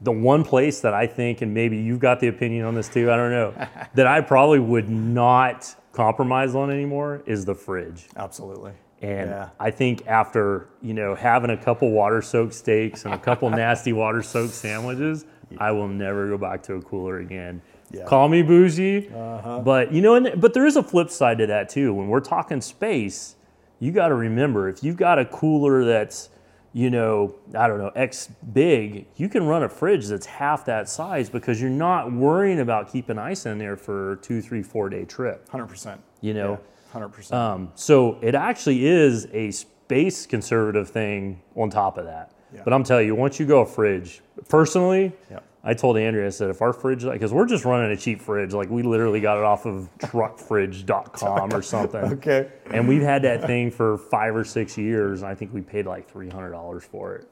The 0.00 0.12
one 0.12 0.44
place 0.44 0.80
that 0.80 0.92
I 0.92 1.06
think, 1.06 1.40
and 1.40 1.54
maybe 1.54 1.78
you've 1.78 2.00
got 2.00 2.20
the 2.20 2.28
opinion 2.28 2.66
on 2.66 2.74
this 2.74 2.88
too, 2.88 3.10
I 3.10 3.16
don't 3.16 3.30
know, 3.30 3.68
that 3.94 4.06
I 4.06 4.20
probably 4.20 4.60
would 4.60 4.90
not 4.90 5.74
compromise 5.92 6.54
on 6.54 6.70
anymore 6.70 7.22
is 7.26 7.44
the 7.44 7.54
fridge. 7.54 8.06
Absolutely. 8.16 8.72
And 9.02 9.30
Yeah. 9.30 9.48
I 9.60 9.70
think 9.70 10.06
after, 10.06 10.68
you 10.80 10.94
know, 10.94 11.14
having 11.14 11.50
a 11.50 11.56
couple 11.56 11.90
water 11.90 12.22
soaked 12.22 12.54
steaks 12.54 13.04
and 13.04 13.12
a 13.14 13.18
couple 13.18 13.50
nasty 13.64 13.92
water 13.92 14.22
soaked 14.22 14.54
sandwiches, 14.54 15.26
I 15.58 15.72
will 15.72 15.88
never 15.88 16.28
go 16.28 16.38
back 16.38 16.62
to 16.64 16.74
a 16.74 16.82
cooler 16.82 17.18
again. 17.18 17.60
Yeah. 17.90 18.00
Uh-huh. 18.00 18.08
Call 18.08 18.28
me 18.28 18.42
bougie, 18.42 19.08
but 19.10 19.92
you 19.92 20.00
know, 20.00 20.14
and, 20.14 20.40
but 20.40 20.54
there 20.54 20.66
is 20.66 20.76
a 20.76 20.82
flip 20.82 21.10
side 21.10 21.38
to 21.38 21.46
that 21.46 21.68
too. 21.68 21.92
When 21.94 22.08
we're 22.08 22.20
talking 22.20 22.60
space, 22.60 23.36
you 23.78 23.92
got 23.92 24.08
to 24.08 24.14
remember 24.14 24.68
if 24.68 24.82
you've 24.82 24.96
got 24.96 25.18
a 25.18 25.24
cooler 25.26 25.84
that's, 25.84 26.30
you 26.72 26.90
know, 26.90 27.36
I 27.54 27.68
don't 27.68 27.78
know, 27.78 27.90
X 27.94 28.28
big, 28.52 29.06
you 29.16 29.28
can 29.28 29.44
run 29.46 29.62
a 29.62 29.68
fridge 29.68 30.06
that's 30.06 30.26
half 30.26 30.64
that 30.64 30.88
size 30.88 31.28
because 31.28 31.60
you're 31.60 31.70
not 31.70 32.10
worrying 32.10 32.58
about 32.60 32.90
keeping 32.90 33.18
ice 33.18 33.46
in 33.46 33.58
there 33.58 33.76
for 33.76 34.16
two, 34.22 34.40
three, 34.40 34.62
four 34.62 34.88
day 34.88 35.04
trip. 35.04 35.48
Hundred 35.50 35.66
percent. 35.66 36.00
You 36.20 36.34
know, 36.34 36.58
Hundred 36.94 37.10
percent. 37.10 37.38
um, 37.38 37.72
so 37.74 38.18
it 38.22 38.34
actually 38.34 38.86
is 38.86 39.26
a 39.32 39.50
space 39.50 40.24
conservative 40.24 40.88
thing 40.88 41.42
on 41.56 41.68
top 41.68 41.98
of 41.98 42.06
that. 42.06 42.30
Yeah. 42.54 42.62
But 42.64 42.72
I'm 42.72 42.84
telling 42.84 43.06
you, 43.06 43.14
once 43.14 43.38
you 43.38 43.44
go 43.46 43.60
a 43.60 43.66
fridge, 43.66 44.22
personally, 44.48 45.12
Yeah. 45.30 45.40
I 45.66 45.72
told 45.74 45.96
Andrea, 45.96 46.26
I 46.26 46.28
said, 46.30 46.50
if 46.50 46.60
our 46.62 46.72
fridge, 46.74 47.04
because 47.04 47.32
we're 47.32 47.46
just 47.46 47.64
running 47.64 47.90
a 47.90 47.96
cheap 47.96 48.20
fridge, 48.20 48.52
like 48.52 48.68
we 48.70 48.82
literally 48.82 49.20
got 49.20 49.38
it 49.38 49.44
off 49.44 49.64
of 49.66 49.88
truckfridge.com 49.98 51.52
or 51.54 51.62
something. 51.74 52.04
Okay. 52.04 52.48
And 52.70 52.86
we've 52.86 53.02
had 53.02 53.22
that 53.22 53.44
thing 53.46 53.70
for 53.70 53.96
five 53.98 54.36
or 54.36 54.44
six 54.44 54.76
years, 54.78 55.22
and 55.22 55.30
I 55.30 55.34
think 55.34 55.52
we 55.54 55.60
paid 55.62 55.86
like 55.86 56.12
$300 56.12 56.82
for 56.82 57.14
it. 57.16 57.28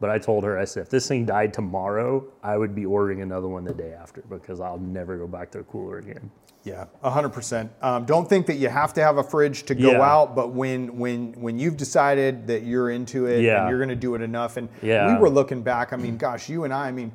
But 0.00 0.10
I 0.10 0.18
told 0.18 0.44
her, 0.44 0.58
I 0.58 0.64
said, 0.64 0.82
if 0.82 0.90
this 0.90 1.06
thing 1.08 1.24
died 1.24 1.54
tomorrow, 1.54 2.24
I 2.42 2.56
would 2.56 2.74
be 2.74 2.84
ordering 2.84 3.22
another 3.22 3.48
one 3.48 3.64
the 3.64 3.72
day 3.72 3.92
after 3.92 4.22
because 4.28 4.60
I'll 4.60 4.78
never 4.78 5.16
go 5.16 5.26
back 5.26 5.50
to 5.52 5.60
a 5.60 5.64
cooler 5.64 5.98
again. 5.98 6.30
Yeah, 6.64 6.84
hundred 7.02 7.30
percent. 7.30 7.72
Um, 7.82 8.04
don't 8.04 8.28
think 8.28 8.46
that 8.46 8.54
you 8.54 8.68
have 8.68 8.94
to 8.94 9.02
have 9.02 9.16
a 9.18 9.22
fridge 9.22 9.64
to 9.64 9.74
go 9.74 9.92
Yeah. 9.92 10.00
out, 10.02 10.36
but 10.36 10.52
when 10.52 10.96
when 10.96 11.32
when 11.32 11.58
you've 11.58 11.76
decided 11.76 12.46
that 12.46 12.62
you're 12.62 12.90
into 12.90 13.26
it 13.26 13.42
Yeah. 13.42 13.60
and 13.62 13.68
you're 13.68 13.78
going 13.78 13.88
to 13.88 13.96
do 13.96 14.14
it 14.14 14.22
enough, 14.22 14.56
and 14.56 14.68
Yeah. 14.80 15.12
we 15.12 15.20
were 15.20 15.28
looking 15.30 15.62
back. 15.62 15.92
I 15.92 15.96
mean, 15.96 16.16
gosh, 16.16 16.48
you 16.48 16.62
and 16.64 16.72
I. 16.72 16.86
I 16.88 16.92
mean, 16.92 17.10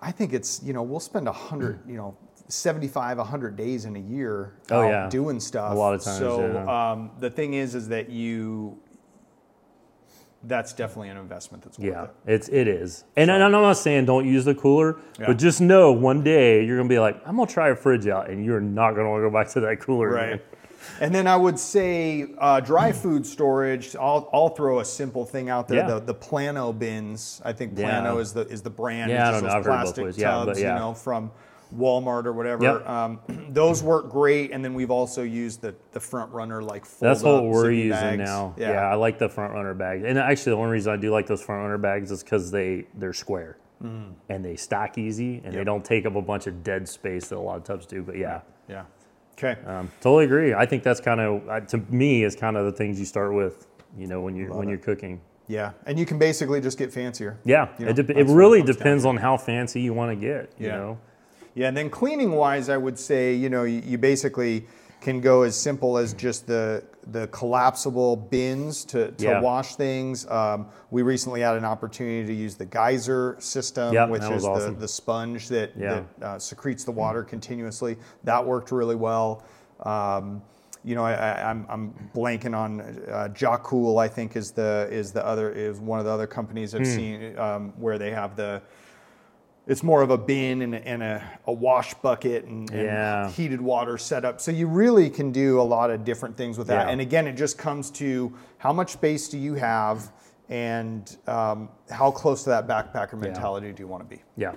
I 0.00 0.10
think 0.10 0.32
it's 0.32 0.62
you 0.62 0.72
know 0.72 0.82
we'll 0.82 1.00
spend 1.00 1.28
a 1.28 1.32
hundred 1.32 1.80
you 1.86 1.96
know. 1.96 2.16
75 2.50 3.18
100 3.18 3.56
days 3.56 3.84
in 3.84 3.94
a 3.94 3.98
year 3.98 4.54
Oh, 4.70 4.80
yeah. 4.88 5.06
doing 5.10 5.38
stuff 5.38 5.70
A 5.70 5.74
lot 5.74 5.92
of 5.92 6.02
times, 6.02 6.16
so 6.18 6.46
yeah. 6.50 6.92
um, 6.92 7.10
the 7.20 7.28
thing 7.28 7.52
is 7.52 7.74
is 7.74 7.88
that 7.88 8.08
you 8.08 8.78
that's 10.44 10.72
definitely 10.72 11.08
an 11.08 11.16
investment 11.16 11.64
that's 11.64 11.78
worth 11.78 11.88
Yeah, 11.88 12.04
it 12.04 12.10
it's 12.26 12.48
it 12.48 12.68
is, 12.68 13.04
and, 13.16 13.30
and 13.30 13.42
I'm 13.42 13.50
not 13.50 13.76
saying 13.76 14.04
don't 14.06 14.26
use 14.26 14.44
the 14.44 14.54
cooler, 14.54 14.96
Yeah. 15.18 15.26
but 15.26 15.38
just 15.38 15.60
know 15.60 15.92
one 15.92 16.22
day 16.22 16.64
you're 16.64 16.76
gonna 16.76 16.88
be 16.88 16.98
like, 16.98 17.20
I'm 17.26 17.36
gonna 17.36 17.50
try 17.50 17.70
a 17.70 17.76
fridge 17.76 18.06
out, 18.06 18.30
and 18.30 18.44
you're 18.44 18.60
not 18.60 18.92
gonna 18.92 19.10
want 19.10 19.22
to 19.22 19.28
go 19.28 19.32
back 19.32 19.48
to 19.54 19.60
that 19.60 19.80
cooler. 19.80 20.10
Right. 20.10 20.24
again. 20.34 20.40
And 21.00 21.14
then 21.14 21.26
I 21.26 21.36
would 21.36 21.58
say 21.58 22.26
uh, 22.38 22.60
dry 22.60 22.92
food 22.92 23.26
storage. 23.26 23.94
I'll, 23.96 24.28
I'll 24.32 24.48
throw 24.48 24.80
a 24.80 24.84
simple 24.84 25.24
thing 25.24 25.48
out 25.48 25.68
there. 25.68 25.78
Yeah. 25.78 25.94
The, 25.94 26.00
the 26.00 26.14
Plano 26.14 26.72
bins. 26.72 27.42
I 27.44 27.52
think 27.52 27.76
Yeah. 27.76 28.00
Plano 28.00 28.18
is 28.18 28.32
the 28.32 28.42
is 28.42 28.62
the 28.62 28.70
brand. 28.70 29.10
Yeah, 29.10 29.28
I 29.28 29.30
don't 29.32 29.42
know. 29.42 29.48
I've 29.48 29.64
heard 29.64 29.64
both 29.64 29.82
plastic 29.82 30.04
ways. 30.04 30.18
Yeah, 30.18 30.38
but 30.38 30.44
tubs, 30.46 30.60
yeah. 30.60 30.74
you 30.74 30.78
know, 30.80 30.94
from 30.94 31.30
Walmart 31.76 32.24
or 32.26 32.32
whatever. 32.32 32.62
Yep. 32.64 32.88
Um, 32.88 33.20
those 33.50 33.82
work 33.82 34.10
great. 34.10 34.50
And 34.52 34.64
then 34.64 34.74
we've 34.74 34.90
also 34.90 35.22
used 35.22 35.60
the 35.60 35.74
the 35.92 36.00
front 36.00 36.32
runner 36.32 36.62
like 36.62 36.84
That's 36.98 37.22
what 37.22 37.44
we're 37.44 37.70
using 37.70 37.90
bags. 37.90 38.18
now. 38.18 38.54
Yeah. 38.56 38.70
Yeah. 38.72 38.80
I 38.90 38.94
like 38.94 39.18
the 39.18 39.28
front 39.28 39.52
runner 39.52 39.74
bags, 39.74 40.04
and 40.04 40.18
actually 40.18 40.52
the 40.52 40.58
only 40.58 40.72
reason 40.72 40.92
I 40.92 40.96
do 40.96 41.10
like 41.10 41.26
those 41.26 41.42
front 41.42 41.62
runner 41.62 41.78
bags 41.78 42.10
is 42.10 42.22
because 42.22 42.50
they 42.50 42.86
they're 42.94 43.12
square. 43.12 43.58
and 43.80 44.44
they 44.44 44.56
stack 44.56 44.98
easy 44.98 45.40
and 45.44 45.54
they 45.54 45.62
don't 45.62 45.84
take 45.84 46.04
up 46.04 46.16
a 46.16 46.22
bunch 46.22 46.48
of 46.48 46.64
dead 46.64 46.88
space 46.88 47.28
that 47.28 47.36
a 47.36 47.38
lot 47.38 47.56
of 47.58 47.64
tubs 47.64 47.86
do. 47.86 48.02
But 48.02 48.16
yeah, 48.18 48.40
Yeah. 48.68 48.82
Okay. 49.34 49.56
um, 49.66 49.88
totally 50.00 50.24
agree. 50.24 50.52
I 50.52 50.66
think 50.66 50.82
that's 50.82 51.00
kind 51.00 51.20
of 51.20 51.48
uh, 51.48 51.60
to 51.60 51.78
me 51.88 52.24
is 52.24 52.34
kind 52.34 52.56
of 52.56 52.64
the 52.66 52.72
things 52.72 52.98
you 52.98 53.06
start 53.06 53.32
with. 53.34 53.66
You 53.96 54.06
know, 54.08 54.20
when 54.20 54.34
you're 54.36 54.52
when 54.52 54.68
you're 54.68 54.78
cooking. 54.78 55.20
Yeah. 55.46 55.70
And 55.86 55.98
you 55.98 56.04
can 56.04 56.18
basically 56.18 56.60
just 56.60 56.76
get 56.76 56.92
fancier. 56.92 57.38
Yeah, 57.44 57.68
You 57.78 57.84
know, 57.86 57.90
it, 57.92 57.94
dep- 57.96 58.10
it 58.10 58.18
it 58.18 58.26
really 58.26 58.62
depends 58.62 59.04
on 59.06 59.16
how 59.16 59.36
fancy 59.38 59.80
you 59.80 59.94
want 59.94 60.10
to 60.10 60.16
get. 60.16 60.52
You 60.58 60.66
Yeah. 60.66 60.76
know, 60.76 60.98
Yeah, 61.58 61.66
and 61.66 61.76
then 61.76 61.90
cleaning 61.90 62.30
wise, 62.30 62.68
I 62.68 62.76
would 62.76 62.96
say 62.96 63.34
you 63.34 63.50
know 63.50 63.64
you, 63.64 63.82
you 63.84 63.98
basically 63.98 64.64
can 65.00 65.20
go 65.20 65.42
as 65.42 65.60
simple 65.60 65.98
as 65.98 66.14
just 66.14 66.46
the 66.46 66.84
the 67.10 67.26
collapsible 67.28 68.14
bins 68.14 68.84
to, 68.84 69.10
to 69.12 69.24
Yeah. 69.24 69.40
wash 69.40 69.74
things. 69.74 70.24
Um, 70.28 70.68
we 70.92 71.02
recently 71.02 71.40
had 71.40 71.56
an 71.56 71.64
opportunity 71.64 72.26
to 72.28 72.32
use 72.34 72.54
the 72.54 72.66
geyser 72.66 73.34
system, 73.40 73.92
Yep, 73.94 74.10
which 74.10 74.22
is 74.22 74.44
awesome. 74.44 74.74
the, 74.74 74.80
the 74.80 74.88
sponge 74.88 75.48
that, 75.48 75.72
Yeah. 75.76 76.02
that 76.18 76.26
uh, 76.26 76.38
secretes 76.38 76.84
the 76.84 76.92
water 76.92 77.22
continuously. 77.24 77.96
That 78.24 78.44
worked 78.44 78.70
really 78.72 78.94
well. 78.96 79.42
Um, 79.84 80.42
you 80.84 80.94
know, 80.94 81.02
I, 81.04 81.14
I, 81.14 81.50
I'm, 81.50 81.66
I'm 81.70 82.10
blanking 82.14 82.54
on 82.56 82.80
uh, 82.80 83.28
Jacool. 83.32 84.00
I 84.00 84.06
think 84.06 84.36
is 84.36 84.52
the 84.52 84.86
is 84.90 85.10
the 85.10 85.24
other 85.26 85.50
is 85.50 85.80
one 85.80 85.98
of 85.98 86.04
the 86.04 86.12
other 86.12 86.26
companies 86.28 86.70
Hmm. 86.72 86.78
I've 86.78 86.86
seen 86.86 87.38
um, 87.38 87.72
where 87.78 87.98
they 87.98 88.10
have 88.12 88.36
the 88.36 88.62
it's 89.68 89.82
more 89.82 90.00
of 90.02 90.08
a 90.10 90.16
bin 90.18 90.62
and, 90.62 90.74
a- 90.74 90.88
and 90.88 91.02
a, 91.02 91.22
a 91.46 91.52
wash 91.52 91.92
bucket 91.94 92.44
and, 92.46 92.68
and 92.70 92.82
Yeah. 92.82 93.30
heated 93.30 93.60
water 93.60 93.98
setup. 93.98 94.40
So 94.40 94.50
you 94.50 94.66
really 94.66 95.10
can 95.10 95.30
do 95.30 95.60
a 95.60 95.62
lot 95.62 95.90
of 95.90 96.04
different 96.04 96.36
things 96.36 96.56
with 96.58 96.66
that. 96.68 96.86
Yeah. 96.86 96.92
And 96.92 97.00
again, 97.00 97.26
it 97.26 97.34
just 97.34 97.58
comes 97.58 97.90
to 97.92 98.32
how 98.56 98.72
much 98.72 98.92
space 98.92 99.28
do 99.28 99.38
you 99.38 99.54
have 99.54 100.10
and 100.48 101.14
um, 101.26 101.68
how 101.90 102.10
close 102.10 102.44
to 102.44 102.50
that 102.50 102.66
backpacker 102.66 103.20
mentality 103.20 103.70
do 103.72 103.82
you 103.82 103.86
want 103.86 104.08
to 104.08 104.16
be? 104.16 104.22
yeah, 104.36 104.52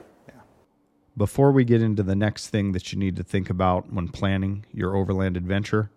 Before 1.18 1.52
we 1.52 1.66
get 1.66 1.82
into 1.82 2.02
the 2.04 2.16
next 2.16 2.48
thing 2.48 2.72
that 2.72 2.94
you 2.94 2.98
need 2.98 3.18
to 3.18 3.24
think 3.24 3.50
about 3.50 3.92
when 3.92 4.08
planning 4.08 4.66
your 4.72 4.96
overland 4.96 5.36
adventure, 5.36 5.92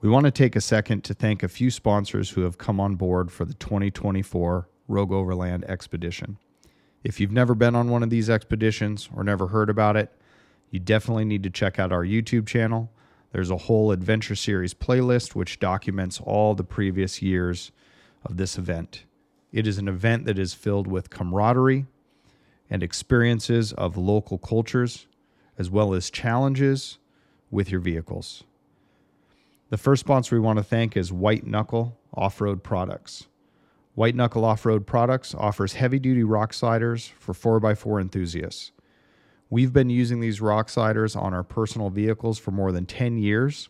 we 0.00 0.08
want 0.08 0.24
to 0.24 0.30
take 0.30 0.56
a 0.56 0.60
second 0.62 1.04
to 1.04 1.12
thank 1.14 1.42
a 1.42 1.48
few 1.48 1.70
sponsors 1.70 2.30
who 2.30 2.40
have 2.42 2.56
come 2.56 2.80
on 2.80 2.94
board 2.94 3.30
for 3.30 3.44
the 3.44 3.54
2024 3.54 4.66
Rogue 4.88 5.12
Overland 5.12 5.64
Expedition. 5.66 6.38
If 7.04 7.20
you've 7.20 7.30
never 7.30 7.54
been 7.54 7.76
on 7.76 7.90
one 7.90 8.02
of 8.02 8.10
these 8.10 8.30
expeditions 8.30 9.08
or 9.14 9.22
never 9.22 9.48
heard 9.48 9.70
about 9.70 9.96
it, 9.96 10.10
you 10.70 10.80
definitely 10.80 11.26
need 11.26 11.44
to 11.44 11.50
check 11.50 11.78
out 11.78 11.92
our 11.92 12.04
YouTube 12.04 12.46
channel. 12.46 12.90
There's 13.30 13.50
a 13.50 13.56
whole 13.56 13.92
adventure 13.92 14.34
series 14.34 14.74
playlist 14.74 15.34
which 15.34 15.60
documents 15.60 16.20
all 16.20 16.54
the 16.54 16.64
previous 16.64 17.20
years 17.20 17.70
of 18.24 18.38
this 18.38 18.58
event. 18.58 19.04
It 19.52 19.66
is 19.66 19.78
an 19.78 19.86
event 19.86 20.24
that 20.24 20.38
is 20.38 20.54
filled 20.54 20.86
with 20.88 21.10
camaraderie, 21.10 21.86
and 22.70 22.82
experiences 22.82 23.72
of 23.74 23.96
local 23.96 24.38
cultures, 24.38 25.06
as 25.58 25.70
well 25.70 25.94
as 25.94 26.10
challenges 26.10 26.98
with 27.50 27.70
your 27.70 27.80
vehicles. 27.80 28.44
The 29.70 29.78
first 29.78 30.00
sponsor 30.00 30.36
we 30.36 30.40
want 30.40 30.58
to 30.58 30.64
thank 30.64 30.96
is 30.96 31.12
White 31.12 31.46
Knuckle 31.46 31.98
Off 32.14 32.40
Road 32.40 32.62
Products. 32.62 33.26
White 33.94 34.16
Knuckle 34.16 34.44
Off 34.44 34.66
Road 34.66 34.88
Products 34.88 35.36
offers 35.36 35.74
heavy 35.74 36.00
duty 36.00 36.24
rock 36.24 36.52
sliders 36.52 37.12
for 37.18 37.32
4x4 37.32 38.00
enthusiasts. 38.00 38.72
We've 39.50 39.72
been 39.72 39.88
using 39.88 40.18
these 40.18 40.40
rock 40.40 40.68
sliders 40.68 41.14
on 41.14 41.32
our 41.32 41.44
personal 41.44 41.90
vehicles 41.90 42.40
for 42.40 42.50
more 42.50 42.72
than 42.72 42.86
10 42.86 43.18
years, 43.18 43.68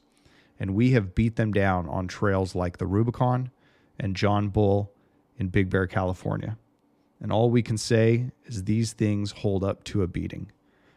and 0.59 0.75
we 0.75 0.93
have 0.93 1.15
beat 1.15 1.37
them 1.37 1.53
down 1.53 1.87
on 1.91 2.09
trails 2.09 2.55
like 2.55 2.79
the 2.79 2.87
Rubicon 2.87 3.51
and 3.99 4.17
John 4.17 4.49
Bull 4.49 4.95
in 5.37 5.49
Big 5.49 5.69
Bear, 5.69 5.87
California. 5.87 6.57
And 7.21 7.31
all 7.31 7.51
we 7.51 7.63
can 7.63 7.77
say 7.77 8.31
is 8.47 8.65
these 8.65 8.95
things 8.95 9.33
hold 9.33 9.63
up 9.63 9.85
to 9.85 10.01
a 10.03 10.07
beating. 10.07 10.51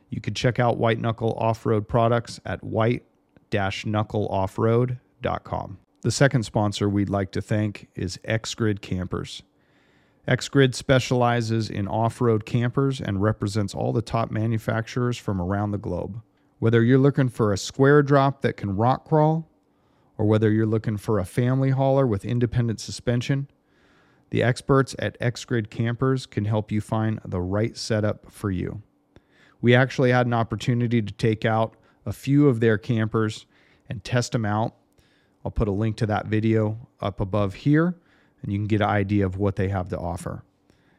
You 0.09 0.21
can 0.21 0.35
check 0.35 0.57
out 0.57 0.77
White 0.77 0.99
Knuckle 0.99 1.33
Off 1.33 1.65
Road 1.65 1.89
products 1.89 2.39
at 2.45 2.63
white 2.63 3.03
knuckleoffroad.com. 3.51 5.77
The 6.01 6.11
second 6.11 6.43
sponsor 6.43 6.87
we'd 6.87 7.09
like 7.09 7.31
to 7.31 7.41
thank 7.41 7.89
is 7.95 8.19
XGrid 8.27 8.81
Campers. 8.81 9.41
XGrid 10.27 10.75
specializes 10.75 11.69
in 11.69 11.87
off 11.87 12.21
road 12.21 12.45
campers 12.45 12.99
and 12.99 13.21
represents 13.21 13.73
all 13.73 13.93
the 13.93 14.01
top 14.01 14.29
manufacturers 14.29 15.17
from 15.17 15.41
around 15.41 15.71
the 15.71 15.77
globe. 15.77 16.21
Whether 16.59 16.83
you're 16.83 16.97
looking 16.97 17.29
for 17.29 17.51
a 17.51 17.57
square 17.57 18.03
drop 18.03 18.41
that 18.41 18.57
can 18.57 18.75
rock 18.75 19.05
crawl, 19.05 19.49
or 20.17 20.25
whether 20.25 20.51
you're 20.51 20.65
looking 20.65 20.97
for 20.97 21.17
a 21.17 21.25
family 21.25 21.69
hauler 21.69 22.05
with 22.05 22.25
independent 22.25 22.79
suspension, 22.79 23.47
the 24.29 24.43
experts 24.43 24.95
at 24.99 25.19
XGrid 25.19 25.69
Campers 25.69 26.25
can 26.25 26.45
help 26.45 26.71
you 26.71 26.81
find 26.81 27.19
the 27.23 27.41
right 27.41 27.77
setup 27.77 28.29
for 28.31 28.51
you. 28.51 28.81
We 29.61 29.73
actually 29.73 30.11
had 30.11 30.27
an 30.27 30.33
opportunity 30.33 31.01
to 31.01 31.13
take 31.13 31.45
out 31.45 31.75
a 32.05 32.11
few 32.11 32.47
of 32.47 32.59
their 32.59 32.77
campers 32.77 33.45
and 33.89 34.03
test 34.03 34.33
them 34.33 34.45
out. 34.45 34.75
I'll 35.47 35.51
put 35.51 35.69
a 35.69 35.71
link 35.71 35.95
to 35.97 36.05
that 36.07 36.25
video 36.25 36.77
up 36.99 37.21
above 37.21 37.53
here, 37.53 37.95
and 38.43 38.51
you 38.51 38.59
can 38.59 38.67
get 38.67 38.81
an 38.81 38.89
idea 38.89 39.25
of 39.25 39.37
what 39.37 39.55
they 39.55 39.69
have 39.69 39.87
to 39.89 39.97
offer. 39.97 40.43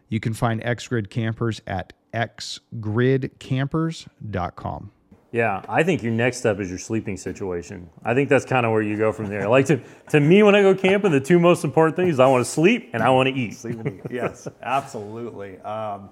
You 0.09 0.21
can 0.21 0.33
find 0.33 0.63
XGrid 0.63 1.11
Campers 1.11 1.61
at 1.67 1.93
xgridcampers.com. 2.15 4.91
yeah. 5.33 5.63
I 5.69 5.83
think 5.83 6.03
your 6.03 6.13
next 6.13 6.39
step 6.39 6.61
is 6.61 6.71
your 6.71 6.79
sleeping 6.79 7.19
situation. 7.19 7.91
I 8.03 8.15
think 8.15 8.31
that's 8.31 8.47
kind 8.47 8.65
of 8.65 8.73
where 8.73 8.81
you 8.81 8.97
go 8.97 9.13
from 9.13 9.27
there. 9.27 9.47
Like 9.51 9.67
to 9.67 9.83
to 10.09 10.19
me, 10.19 10.43
when 10.43 10.55
I 10.55 10.63
go 10.63 10.75
camping, 10.75 11.13
the 11.13 11.21
two 11.21 11.39
most 11.39 11.63
important 11.63 11.97
things 11.97 12.19
I 12.19 12.27
want 12.27 12.47
to 12.47 12.51
sleep 12.51 12.89
and 12.95 13.03
I 13.03 13.11
want 13.11 13.29
to 13.29 13.35
eat. 13.35 13.55
Sleep 13.55 13.79
and 13.81 14.01
eat. 14.01 14.07
yes, 14.11 14.49
absolutely. 14.63 15.59
Um, 15.59 16.09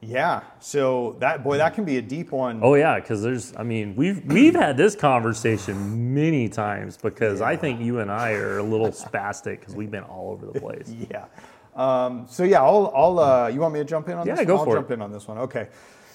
yeah. 0.00 0.42
So 0.60 1.16
that 1.20 1.42
boy, 1.42 1.56
that 1.58 1.74
can 1.74 1.84
be 1.84 1.96
a 1.96 2.02
deep 2.02 2.30
one. 2.32 2.60
Oh 2.62 2.74
yeah, 2.74 2.98
because 3.00 3.22
there's, 3.22 3.54
I 3.56 3.62
mean, 3.62 3.96
we've 3.96 4.24
we've 4.26 4.54
had 4.54 4.76
this 4.76 4.94
conversation 4.94 6.14
many 6.14 6.48
times 6.48 6.96
because 6.96 7.40
I 7.40 7.56
think 7.56 7.80
you 7.80 8.00
and 8.00 8.10
I 8.10 8.32
are 8.32 8.58
a 8.58 8.62
little 8.62 8.88
spastic 8.88 9.60
because 9.60 9.74
we've 9.74 9.90
been 9.90 10.04
all 10.04 10.30
over 10.32 10.46
the 10.46 10.60
place. 10.60 10.92
Yeah. 11.10 11.26
Um, 11.74 12.26
so 12.28 12.42
yeah, 12.42 12.62
I'll, 12.62 12.90
I'll 12.96 13.18
uh, 13.18 13.48
you 13.48 13.60
want 13.60 13.74
me 13.74 13.80
to 13.80 13.84
jump 13.84 14.08
in 14.08 14.16
on 14.16 14.26
Yeah, 14.26 14.36
this? 14.36 14.46
go 14.46 14.54
one? 14.54 14.60
I'll 14.60 14.64
for 14.64 14.76
it. 14.78 14.80
jump 14.80 14.90
in 14.92 15.02
on 15.02 15.12
this 15.12 15.28
one. 15.28 15.36
Okay. 15.38 15.68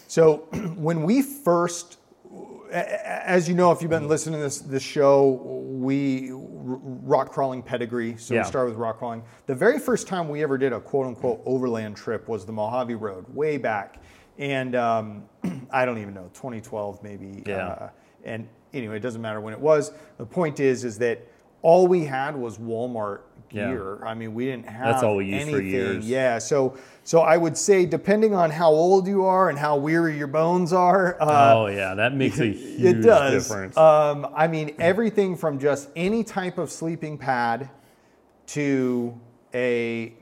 So 0.08 0.38
when 0.76 1.04
we 1.04 1.22
first, 1.22 1.98
as 2.72 3.50
you 3.50 3.56
know, 3.56 3.72
if 3.72 3.82
you've 3.82 3.90
been 3.90 4.08
listening 4.08 4.40
to 4.40 4.44
this 4.44 4.60
this 4.60 4.84
show, 4.84 5.42
we 5.44 6.30
rock 6.34 7.32
crawling 7.32 7.62
pedigree. 7.62 8.16
So 8.18 8.34
Yeah. 8.34 8.42
we 8.42 8.48
start 8.48 8.68
with 8.68 8.78
rock 8.78 9.00
crawling. 9.00 9.24
The 9.48 9.56
very 9.56 9.80
first 9.80 10.08
time 10.08 10.30
we 10.30 10.44
ever 10.44 10.58
did 10.58 10.74
a 10.74 10.80
quote 10.80 11.08
unquote 11.08 11.42
overland 11.46 11.98
trip 11.98 12.28
was 12.28 12.46
the 12.46 12.54
Mojave 12.54 12.96
Road, 12.96 13.26
way 13.34 13.58
back, 13.58 13.98
and 14.38 14.76
um, 14.76 15.24
I 15.72 15.86
don't 15.86 15.98
even 15.98 16.14
know, 16.14 16.30
2012 16.34 17.04
maybe. 17.04 17.44
Yeah. 17.46 17.68
Uh, 17.68 17.90
and 18.24 18.48
anyway, 18.74 18.98
it 18.98 19.02
doesn't 19.02 19.22
matter 19.22 19.42
when 19.42 19.54
it 19.54 19.60
was. 19.60 19.92
The 20.18 20.26
point 20.26 20.60
is, 20.60 20.86
is 20.86 20.98
that 21.00 21.28
all 21.64 21.88
we 21.88 22.06
had 22.06 22.36
was 22.36 22.58
Walmart 22.58 23.22
gear. 23.50 23.98
Yeah. 24.02 24.08
I 24.08 24.14
mean, 24.14 24.34
we 24.34 24.46
didn't 24.46 24.68
have 24.68 24.86
That's 24.94 25.04
all 25.04 25.16
we 25.18 25.26
used 25.26 25.50
for 25.50 25.58
anything. 25.58 25.72
years. 25.72 26.08
Yeah. 26.10 26.38
So, 26.38 26.78
so 27.04 27.22
I 27.22 27.36
would 27.38 27.58
say, 27.58 27.86
depending 27.86 28.34
on 28.36 28.52
how 28.52 28.70
old 28.72 29.08
you 29.08 29.26
are 29.26 29.50
and 29.50 29.58
how 29.58 29.76
weary 29.78 30.18
your 30.18 30.28
bones 30.28 30.72
are, 30.74 31.18
uh, 31.22 31.54
oh 31.56 31.68
yeah, 31.68 31.96
that 31.96 32.14
makes 32.14 32.40
a 32.40 32.46
huge 32.52 32.82
it 32.98 33.02
does. 33.02 33.48
difference. 33.48 33.76
Um, 33.78 34.28
I 34.36 34.48
mean, 34.48 34.76
everything 34.80 35.36
from 35.36 35.60
just 35.60 35.90
any 35.96 36.24
type 36.24 36.58
of 36.58 36.72
sleeping 36.72 37.18
pad 37.18 37.70
to 38.48 39.20
a 39.54 40.14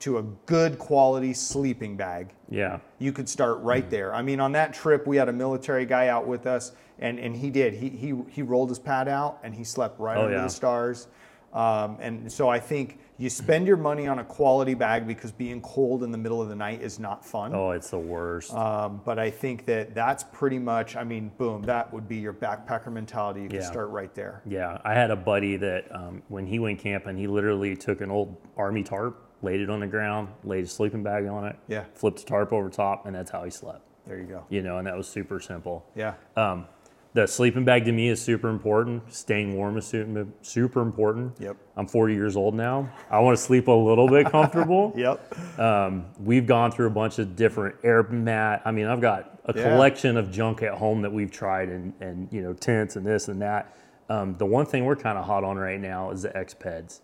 to 0.00 0.18
a 0.18 0.22
good 0.44 0.78
quality 0.78 1.32
sleeping 1.32 1.96
bag 1.96 2.28
yeah, 2.50 2.78
you 2.98 3.10
could 3.10 3.28
start 3.28 3.58
right 3.60 3.88
there. 3.88 4.14
I 4.14 4.20
mean, 4.20 4.38
on 4.38 4.52
that 4.52 4.74
trip, 4.74 5.06
we 5.06 5.16
had 5.16 5.28
a 5.30 5.32
military 5.32 5.86
guy 5.86 6.08
out 6.08 6.26
with 6.26 6.46
us, 6.46 6.72
and, 6.98 7.18
and 7.18 7.34
he 7.34 7.48
did. 7.50 7.72
He, 7.74 7.88
he, 7.88 8.14
he 8.28 8.42
rolled 8.42 8.68
his 8.68 8.78
pad 8.78 9.08
out 9.08 9.38
and 9.42 9.54
he 9.54 9.64
slept 9.64 9.98
right 9.98 10.18
Oh, 10.18 10.24
under 10.24 10.36
yeah. 10.36 10.42
the 10.42 10.48
stars. 10.48 11.08
Um, 11.54 11.96
and 12.00 12.30
so 12.30 12.48
I 12.48 12.60
think 12.60 12.98
you 13.16 13.30
spend 13.30 13.66
your 13.66 13.76
money 13.76 14.08
on 14.08 14.18
a 14.18 14.24
quality 14.24 14.74
bag 14.74 15.06
because 15.06 15.30
being 15.30 15.60
cold 15.60 16.02
in 16.02 16.10
the 16.10 16.18
middle 16.18 16.42
of 16.42 16.48
the 16.48 16.54
night 16.56 16.82
is 16.82 16.98
not 16.98 17.24
fun. 17.24 17.54
oh, 17.54 17.70
it's 17.70 17.90
the 17.90 17.98
worst. 17.98 18.52
Um, 18.52 19.00
but 19.04 19.18
I 19.18 19.30
think 19.30 19.66
that 19.66 19.94
that's 19.94 20.24
pretty 20.32 20.58
much, 20.58 20.96
I 20.96 21.04
mean, 21.04 21.30
boom, 21.38 21.62
that 21.62 21.92
would 21.92 22.08
be 22.08 22.16
your 22.16 22.32
backpacker 22.32 22.92
mentality. 22.92 23.42
You 23.42 23.48
can 23.48 23.60
Yeah. 23.60 23.66
start 23.70 23.90
right 23.90 24.12
there. 24.14 24.42
Yeah, 24.44 24.78
I 24.84 24.94
had 24.94 25.10
a 25.10 25.16
buddy 25.16 25.56
that 25.58 25.94
um, 25.94 26.22
when 26.28 26.46
he 26.46 26.58
went 26.58 26.80
camping, 26.80 27.16
he 27.16 27.26
literally 27.28 27.76
took 27.76 28.00
an 28.00 28.10
old 28.10 28.36
army 28.56 28.82
tarp, 28.82 29.16
laid 29.42 29.60
it 29.60 29.70
on 29.70 29.78
the 29.80 29.86
ground, 29.86 30.28
laid 30.42 30.64
a 30.64 30.66
sleeping 30.66 31.02
bag 31.04 31.26
on 31.26 31.44
it, 31.46 31.56
Yeah. 31.68 31.84
flipped 31.94 32.18
the 32.18 32.24
tarp 32.24 32.52
over 32.52 32.68
top, 32.68 33.06
and 33.06 33.14
that's 33.14 33.30
how 33.30 33.44
he 33.44 33.50
slept. 33.50 33.82
There 34.06 34.18
you 34.18 34.24
go. 34.26 34.44
You 34.50 34.62
know, 34.62 34.78
and 34.78 34.86
that 34.86 34.96
was 34.96 35.06
super 35.08 35.38
simple. 35.40 35.86
Yeah. 35.94 36.14
Um, 36.36 36.66
the 37.14 37.26
sleeping 37.26 37.64
bag 37.64 37.84
to 37.84 37.92
me 37.92 38.08
is 38.08 38.20
super 38.20 38.48
important. 38.48 39.12
Staying 39.14 39.54
warm 39.56 39.78
is 39.78 39.94
super 40.42 40.82
important. 40.82 41.32
Yep. 41.40 41.56
I'm 41.76 41.86
40 41.86 42.12
years 42.12 42.36
old 42.36 42.54
now. 42.54 42.90
I 43.08 43.20
want 43.20 43.36
to 43.38 43.42
sleep 43.42 43.68
a 43.68 43.72
little 43.72 44.08
bit 44.08 44.26
comfortable. 44.30 44.92
Yep. 44.96 45.58
Um, 45.58 46.06
we've 46.18 46.46
gone 46.46 46.72
through 46.72 46.88
a 46.88 46.90
bunch 46.90 47.18
of 47.20 47.36
different 47.36 47.76
air 47.84 48.02
mat. 48.02 48.62
I 48.64 48.72
mean, 48.72 48.86
I've 48.86 49.00
got 49.00 49.40
a 49.44 49.56
Yeah. 49.56 49.70
collection 49.70 50.16
of 50.16 50.30
junk 50.32 50.62
at 50.62 50.74
home 50.74 51.02
that 51.02 51.12
we've 51.12 51.30
tried, 51.30 51.68
and 51.68 51.92
and 52.00 52.28
you 52.32 52.42
know 52.42 52.52
tents 52.52 52.96
and 52.96 53.06
this 53.06 53.28
and 53.28 53.40
that. 53.42 53.76
Um, 54.08 54.34
the 54.38 54.46
one 54.46 54.66
thing 54.66 54.84
we're 54.84 54.96
kind 54.96 55.16
of 55.18 55.24
hot 55.24 55.44
on 55.44 55.56
right 55.56 55.80
now 55.80 56.10
is 56.10 56.22
the 56.22 56.30
Expeds. 56.30 57.00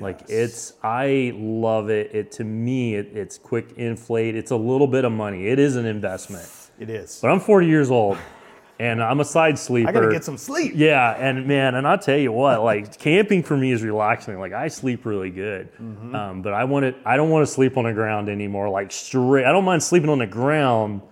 Like 0.00 0.20
it's, 0.28 0.74
I 0.82 1.32
love 1.36 1.90
it. 1.90 2.14
It 2.14 2.32
to 2.32 2.44
me, 2.44 2.94
it, 2.94 3.10
it's 3.14 3.36
quick 3.38 3.72
inflate. 3.76 4.34
It's 4.34 4.50
a 4.50 4.56
little 4.56 4.86
bit 4.86 5.04
of 5.04 5.12
money. 5.12 5.46
It 5.48 5.58
is 5.58 5.76
an 5.76 5.84
investment. 5.86 6.48
It 6.78 6.88
is. 6.90 7.18
But 7.20 7.30
I'm 7.30 7.40
40 7.40 7.66
years 7.66 7.90
old, 7.90 8.16
and 8.78 9.02
I'm 9.02 9.20
a 9.20 9.24
side 9.24 9.58
sleeper. 9.58 9.88
I 9.88 9.92
gotta 9.92 10.10
get 10.10 10.24
some 10.24 10.36
sleep. 10.36 10.72
Yeah, 10.74 11.12
and 11.12 11.46
man, 11.46 11.74
and 11.76 11.86
I'll 11.86 11.98
tell 11.98 12.18
you 12.18 12.32
what, 12.32 12.62
like 12.62 12.98
camping 12.98 13.42
for 13.42 13.56
me 13.56 13.70
is 13.72 13.82
relaxing. 13.82 14.38
Like 14.38 14.52
I 14.52 14.68
sleep 14.68 15.06
really 15.06 15.30
good, 15.30 15.72
Mm-hmm. 15.74 16.14
um, 16.14 16.42
but 16.42 16.52
I 16.52 16.64
want 16.64 16.84
to. 16.84 16.94
I 17.08 17.16
don't 17.16 17.30
want 17.30 17.46
to 17.46 17.52
sleep 17.52 17.76
on 17.76 17.84
the 17.84 17.92
ground 17.92 18.28
anymore. 18.28 18.68
Like 18.68 18.90
straight, 18.92 19.44
I 19.44 19.52
don't 19.52 19.64
mind 19.64 19.82
sleeping 19.82 20.10
on 20.10 20.18
the 20.18 20.26
ground 20.26 21.02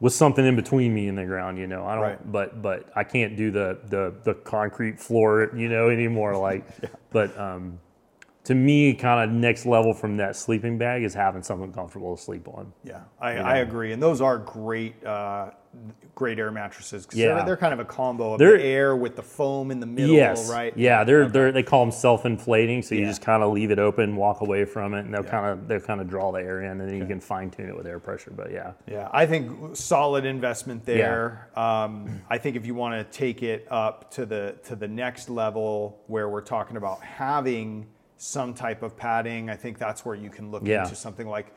with 0.00 0.12
something 0.12 0.44
in 0.44 0.56
between 0.56 0.92
me 0.92 1.08
and 1.08 1.16
the 1.16 1.24
ground. 1.24 1.56
You 1.56 1.66
know, 1.66 1.86
I 1.86 1.94
don't. 1.94 2.02
Right. 2.02 2.32
But 2.32 2.60
but 2.60 2.90
I 2.94 3.04
can't 3.04 3.36
do 3.36 3.50
the 3.50 3.78
the 3.88 4.14
the 4.24 4.34
concrete 4.34 5.00
floor. 5.00 5.50
You 5.56 5.68
know 5.68 5.88
anymore. 5.88 6.36
Like, 6.36 6.66
but 7.10 7.36
um, 7.38 7.78
to 8.44 8.54
me, 8.54 8.92
kind 8.94 9.28
of 9.28 9.34
next 9.34 9.64
level 9.66 9.94
from 9.94 10.16
that 10.18 10.36
sleeping 10.36 10.76
bag 10.78 11.02
is 11.02 11.14
having 11.14 11.42
something 11.42 11.72
comfortable 11.72 12.14
to 12.16 12.22
sleep 12.22 12.46
on. 12.48 12.72
Yeah, 12.84 13.00
I, 13.20 13.32
I 13.38 13.56
agree, 13.58 13.92
and 13.92 14.02
those 14.02 14.20
are 14.20 14.36
great, 14.38 15.02
uh, 15.04 15.50
great 16.14 16.38
air 16.38 16.50
mattresses. 16.52 17.04
'cause 17.06 17.18
Yeah. 17.18 17.34
they're, 17.36 17.44
they're 17.46 17.56
kind 17.56 17.72
of 17.72 17.80
a 17.80 17.84
combo 17.86 18.34
of 18.34 18.38
They're- 18.38 18.58
the 18.58 18.64
air 18.64 18.94
with 18.96 19.16
the 19.16 19.22
foam 19.22 19.70
in 19.70 19.80
the 19.80 19.86
middle, 19.86 20.14
Yes. 20.14 20.48
right? 20.52 20.76
Yeah, 20.76 21.02
they're 21.04 21.26
they're 21.28 21.50
they 21.52 21.62
call 21.64 21.80
them 21.80 21.90
self-inflating, 21.90 22.82
so 22.82 22.94
you 22.94 23.00
Yeah. 23.00 23.08
just 23.08 23.22
kind 23.22 23.42
of 23.42 23.50
leave 23.52 23.70
it 23.72 23.78
open, 23.80 24.14
walk 24.14 24.40
away 24.42 24.66
from 24.66 24.92
it, 24.94 25.00
and 25.06 25.12
they'll 25.14 25.24
Yeah. 25.24 25.30
kind 25.30 25.46
of 25.46 25.66
they'll 25.66 25.80
kind 25.80 26.00
of 26.02 26.08
draw 26.08 26.30
the 26.30 26.38
air 26.40 26.60
in, 26.62 26.80
and 26.80 26.88
then 26.88 26.94
you 26.96 27.06
can 27.06 27.18
fine 27.20 27.50
tune 27.50 27.68
it 27.70 27.76
with 27.76 27.86
air 27.86 27.98
pressure. 27.98 28.30
But 28.36 28.52
yeah, 28.52 28.72
Yeah, 28.86 29.08
I 29.10 29.24
think 29.26 29.74
solid 29.74 30.24
investment 30.26 30.84
there. 30.84 31.48
Um, 31.56 32.20
I 32.30 32.36
think 32.38 32.54
if 32.56 32.66
you 32.66 32.74
want 32.76 32.94
to 32.94 33.18
take 33.18 33.42
it 33.42 33.66
up 33.70 34.10
to 34.12 34.26
the 34.26 34.54
to 34.64 34.76
the 34.76 34.86
next 34.86 35.28
level, 35.30 35.98
where 36.08 36.28
we're 36.28 36.40
talking 36.42 36.76
about 36.76 37.00
having 37.02 37.86
some 38.16 38.54
type 38.54 38.82
of 38.82 38.96
padding, 38.96 39.50
I 39.50 39.56
think 39.56 39.78
that's 39.78 40.04
where 40.04 40.14
you 40.14 40.30
can 40.30 40.50
look 40.50 40.66
Yeah. 40.66 40.82
into 40.84 40.94
something 40.94 41.26
like. 41.28 41.52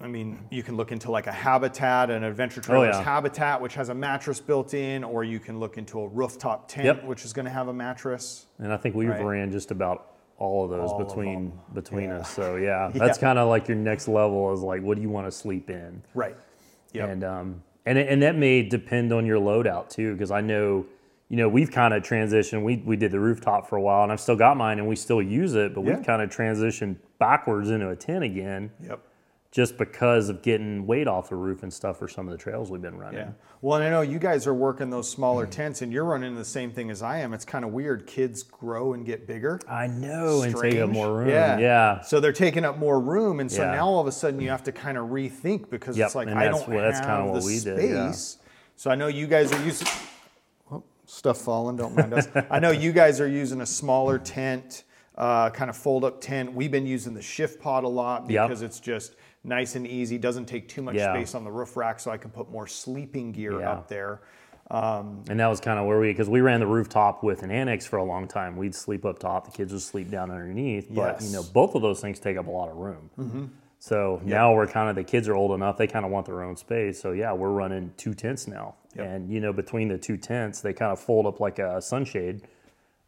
I 0.00 0.06
mean, 0.06 0.38
you 0.50 0.62
can 0.62 0.76
look 0.76 0.92
into 0.92 1.10
like 1.10 1.26
a 1.26 1.32
habitat, 1.32 2.08
an 2.08 2.22
adventure 2.22 2.60
trailer's 2.60 2.94
Oh, 2.94 2.98
yeah. 3.00 3.04
habitat, 3.04 3.60
which 3.60 3.74
has 3.74 3.88
a 3.88 3.94
mattress 3.94 4.38
built 4.40 4.72
in, 4.72 5.02
or 5.02 5.24
you 5.24 5.40
can 5.40 5.58
look 5.58 5.76
into 5.76 6.00
a 6.00 6.06
rooftop 6.06 6.68
tent, 6.68 6.84
Yep. 6.84 7.04
which 7.04 7.24
is 7.24 7.32
going 7.32 7.46
to 7.46 7.50
have 7.50 7.66
a 7.66 7.72
mattress. 7.72 8.46
and 8.60 8.72
I 8.72 8.76
think 8.76 8.94
we've 8.94 9.08
Right. 9.08 9.24
ran 9.24 9.50
just 9.50 9.72
about 9.72 10.12
all 10.38 10.62
of 10.64 10.70
those 10.70 10.90
All 10.92 11.02
between 11.04 11.48
them. 11.50 11.60
between 11.74 12.10
Yeah. 12.10 12.18
us. 12.18 12.30
So 12.30 12.54
yeah, 12.54 12.90
Yeah. 12.94 12.98
that's 13.06 13.18
kind 13.18 13.40
of 13.40 13.48
like 13.48 13.66
your 13.66 13.76
next 13.76 14.06
level 14.06 14.52
is 14.52 14.60
like, 14.60 14.82
what 14.82 14.94
do 14.94 15.02
you 15.02 15.08
want 15.10 15.26
to 15.26 15.32
sleep 15.32 15.68
in? 15.68 16.00
Right. 16.14 16.36
Yep. 16.92 17.08
And 17.08 17.24
um, 17.24 17.62
and 17.84 17.98
and 17.98 18.22
that 18.22 18.36
may 18.36 18.62
depend 18.62 19.12
on 19.12 19.26
your 19.26 19.40
loadout 19.40 19.88
too, 19.88 20.12
because 20.12 20.30
I 20.30 20.42
know, 20.42 20.86
you 21.28 21.36
know, 21.36 21.48
we've 21.48 21.70
kind 21.70 21.92
of 21.92 22.02
transitioned. 22.02 22.62
We 22.62 22.76
we 22.84 22.96
did 22.96 23.12
the 23.12 23.20
rooftop 23.20 23.68
for 23.68 23.76
a 23.76 23.82
while, 23.82 24.02
and 24.02 24.10
I've 24.12 24.20
still 24.20 24.36
got 24.36 24.56
mine, 24.56 24.78
and 24.78 24.88
we 24.88 24.96
still 24.96 25.20
use 25.22 25.54
it, 25.54 25.74
but 25.74 25.84
Yeah. 25.84 25.96
we've 25.96 26.06
kind 26.06 26.22
of 26.22 26.30
transitioned 26.30 26.96
backwards 27.18 27.70
into 27.70 27.90
a 27.90 27.96
tent 27.96 28.24
again, 28.24 28.70
yep. 28.82 29.00
just 29.50 29.76
because 29.76 30.28
of 30.30 30.40
getting 30.42 30.86
weight 30.86 31.06
off 31.08 31.28
the 31.28 31.36
roof 31.36 31.62
and 31.62 31.72
stuff 31.72 31.98
for 31.98 32.08
some 32.08 32.28
of 32.28 32.32
the 32.32 32.38
trails 32.38 32.70
we've 32.70 32.80
been 32.80 32.96
running. 32.96 33.18
Yeah. 33.20 33.30
Well, 33.60 33.78
and 33.78 33.84
I 33.86 33.90
know 33.90 34.00
you 34.02 34.18
guys 34.18 34.46
are 34.46 34.54
working 34.54 34.88
those 34.88 35.10
smaller 35.10 35.44
mm-hmm. 35.44 35.50
tents, 35.50 35.82
and 35.82 35.92
you're 35.92 36.04
running 36.04 36.34
the 36.34 36.44
same 36.44 36.70
thing 36.70 36.90
as 36.90 37.02
I 37.02 37.18
am. 37.18 37.34
It's 37.34 37.44
kind 37.44 37.64
of 37.64 37.72
weird. 37.72 38.06
Kids 38.06 38.42
grow 38.42 38.94
and 38.94 39.04
get 39.04 39.26
bigger. 39.26 39.60
I 39.68 39.86
know, 39.86 40.42
and 40.42 40.56
take 40.56 40.78
up 40.78 40.88
more 40.88 41.18
room. 41.18 41.28
Yeah. 41.28 41.58
Yeah. 41.58 42.00
So 42.02 42.20
they're 42.20 42.32
taking 42.32 42.64
up 42.64 42.78
more 42.78 43.00
room, 43.00 43.40
and 43.40 43.50
so 43.52 43.64
Yeah. 43.64 43.72
now 43.72 43.86
all 43.86 44.00
of 44.00 44.06
a 44.06 44.12
sudden 44.12 44.40
you 44.40 44.48
have 44.48 44.62
to 44.62 44.72
kind 44.72 44.96
of 44.96 45.08
rethink 45.08 45.68
because 45.68 45.98
Yep, 45.98 46.06
it's 46.06 46.14
like 46.14 46.28
and 46.28 46.38
I 46.38 46.44
that's 46.44 46.60
don't 46.60 46.74
what- 46.74 46.80
that's 46.80 47.00
have 47.00 47.26
the 47.26 47.32
what 47.32 47.44
we 47.44 47.56
space. 47.56 47.64
did, 47.64 47.90
yeah. 47.90 48.12
So 48.76 48.90
I 48.90 48.94
know 48.94 49.08
you 49.08 49.26
guys 49.26 49.52
are 49.52 49.62
using 49.64 49.88
stuff 51.08 51.38
falling. 51.38 51.76
Don't 51.76 51.96
mind 51.96 52.12
us. 52.14 52.28
I 52.50 52.58
know 52.58 52.70
you 52.70 52.92
guys 52.92 53.20
are 53.20 53.28
using 53.28 53.60
a 53.62 53.66
smaller 53.66 54.18
tent, 54.18 54.84
uh, 55.16 55.50
kind 55.50 55.70
of 55.70 55.76
fold 55.76 56.04
up 56.04 56.20
tent. 56.20 56.52
We've 56.52 56.70
been 56.70 56.86
using 56.86 57.14
the 57.14 57.20
ShiftPod 57.20 57.84
a 57.84 57.88
lot 57.88 58.28
Yep. 58.30 58.48
because 58.48 58.62
it's 58.62 58.78
just 58.80 59.16
nice 59.44 59.74
and 59.74 59.86
easy. 59.86 60.18
Doesn't 60.18 60.46
take 60.46 60.68
too 60.68 60.82
much 60.82 60.96
Yeah. 60.96 61.12
space 61.14 61.34
on 61.34 61.44
the 61.44 61.50
roof 61.50 61.76
rack, 61.76 61.98
so 62.00 62.10
I 62.10 62.16
can 62.18 62.30
put 62.30 62.50
more 62.50 62.66
sleeping 62.66 63.32
gear 63.32 63.60
Yeah. 63.60 63.72
up 63.72 63.88
there. 63.88 64.20
Um, 64.70 65.24
And 65.30 65.40
that 65.40 65.46
was 65.46 65.60
kind 65.60 65.78
of 65.78 65.86
where 65.86 65.98
we, 65.98 66.08
because 66.08 66.28
we 66.28 66.42
ran 66.42 66.60
the 66.60 66.66
rooftop 66.66 67.22
with 67.22 67.42
an 67.42 67.50
annex 67.50 67.86
for 67.86 67.96
a 67.96 68.04
long 68.04 68.28
time. 68.28 68.56
We'd 68.58 68.74
sleep 68.74 69.06
up 69.06 69.18
top, 69.18 69.46
the 69.46 69.50
kids 69.50 69.72
would 69.72 69.80
sleep 69.80 70.10
down 70.10 70.30
underneath. 70.30 70.88
But 70.94 71.22
you 71.22 71.30
know, 71.32 71.40
Mm-hmm. 71.40 71.52
both 71.54 71.74
of 71.74 71.80
those 71.80 72.00
things 72.02 72.18
take 72.20 72.36
up 72.36 72.46
a 72.46 72.50
lot 72.50 72.68
of 72.68 72.76
room. 72.76 73.50
So 73.80 74.20
now 74.24 74.54
we're 74.54 74.66
kind 74.66 74.90
of 74.90 74.96
the 74.96 75.04
kids 75.04 75.28
are 75.28 75.34
old 75.34 75.52
enough; 75.52 75.76
they 75.76 75.86
kind 75.86 76.04
of 76.04 76.10
want 76.10 76.26
their 76.26 76.42
own 76.42 76.56
space. 76.56 77.00
So 77.00 77.12
yeah, 77.12 77.32
we're 77.32 77.50
running 77.50 77.92
two 77.96 78.12
tents 78.14 78.48
now, 78.48 78.74
Yep. 78.96 79.06
and 79.06 79.32
you 79.32 79.40
know, 79.40 79.52
between 79.52 79.88
the 79.88 79.98
two 79.98 80.16
tents, 80.16 80.60
they 80.60 80.72
kind 80.72 80.90
of 80.92 80.98
fold 81.00 81.26
up 81.26 81.38
like 81.40 81.58
a 81.58 81.80
sunshade. 81.80 82.42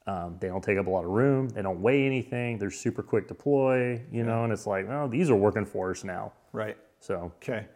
Um, 0.07 0.37
they 0.41 0.49
don't 0.49 0.63
take 0.65 0.79
up 0.79 0.87
a 0.87 0.91
lot 0.91 1.05
of 1.05 1.11
room. 1.11 1.49
They 1.51 1.63
don't 1.63 1.81
weigh 1.83 2.07
anything. 2.07 2.59
They're 2.59 2.71
super 2.71 3.03
quick 3.03 3.29
deploy, 3.29 4.01
you 4.11 4.25
know, 4.25 4.45
and 4.45 4.53
it's 4.53 4.67
like, 4.67 4.89
oh, 4.89 5.09
these 5.09 5.29
are 5.31 5.37
working 5.37 5.65
for 5.67 5.91
us 5.91 6.05
now. 6.05 6.33
right. 6.53 6.77
So 7.01 7.33
Okay. 7.43 7.67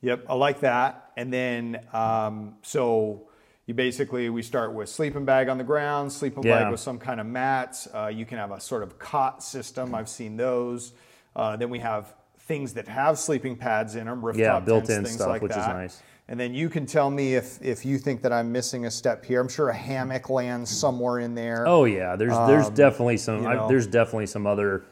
Yep, 0.00 0.26
I 0.28 0.34
like 0.34 0.60
that. 0.60 1.10
And 1.16 1.32
then, 1.32 1.80
um, 1.92 2.56
so 2.62 3.28
you 3.66 3.74
basically, 3.74 4.28
we 4.30 4.42
start 4.42 4.72
with 4.72 4.88
sleeping 4.88 5.24
bag 5.24 5.48
on 5.48 5.58
the 5.58 5.64
ground, 5.64 6.12
sleeping 6.12 6.42
bag 6.42 6.70
with 6.70 6.80
some 6.80 6.98
kind 6.98 7.20
of 7.20 7.26
mats. 7.26 7.88
Uh, 7.92 8.06
you 8.06 8.24
can 8.24 8.38
have 8.38 8.50
a 8.52 8.60
sort 8.60 8.82
of 8.82 8.98
cot 8.98 9.42
system. 9.42 9.94
I've 9.94 10.08
seen 10.08 10.36
those. 10.36 10.92
Uh, 11.34 11.56
then 11.56 11.68
we 11.70 11.78
have 11.80 12.14
things 12.48 12.72
that 12.72 12.88
have 12.88 13.18
sleeping 13.18 13.54
pads 13.54 13.94
in 13.94 14.06
them, 14.06 14.24
rooftop 14.24 14.40
Yeah, 14.40 14.52
tents, 14.54 14.66
built-in 14.66 15.04
things 15.04 15.16
stuff, 15.16 15.28
like 15.28 15.42
which 15.42 15.50
is 15.52 15.58
that. 15.58 15.76
nice. 15.76 16.02
And 16.30 16.40
then 16.40 16.52
you 16.54 16.68
can 16.68 16.84
tell 16.86 17.10
me 17.10 17.34
if, 17.36 17.62
if 17.62 17.84
you 17.86 17.96
think 17.98 18.22
that 18.22 18.32
I'm 18.32 18.50
missing 18.50 18.86
a 18.86 18.90
step 18.90 19.24
here. 19.24 19.40
I'm 19.40 19.48
sure 19.48 19.68
a 19.68 19.74
hammock 19.74 20.28
lands 20.28 20.70
somewhere 20.70 21.20
in 21.20 21.34
there. 21.34 21.66
Oh 21.66 21.84
yeah, 21.84 22.16
there's 22.16 22.36
there's 22.46 22.68
definitely 22.70 23.18
some 23.18 23.46
Um, 23.46 23.52
you 23.52 23.60
I, 23.64 23.68
there's 23.68 23.86
definitely 23.86 24.26
some 24.26 24.46
other 24.46 24.84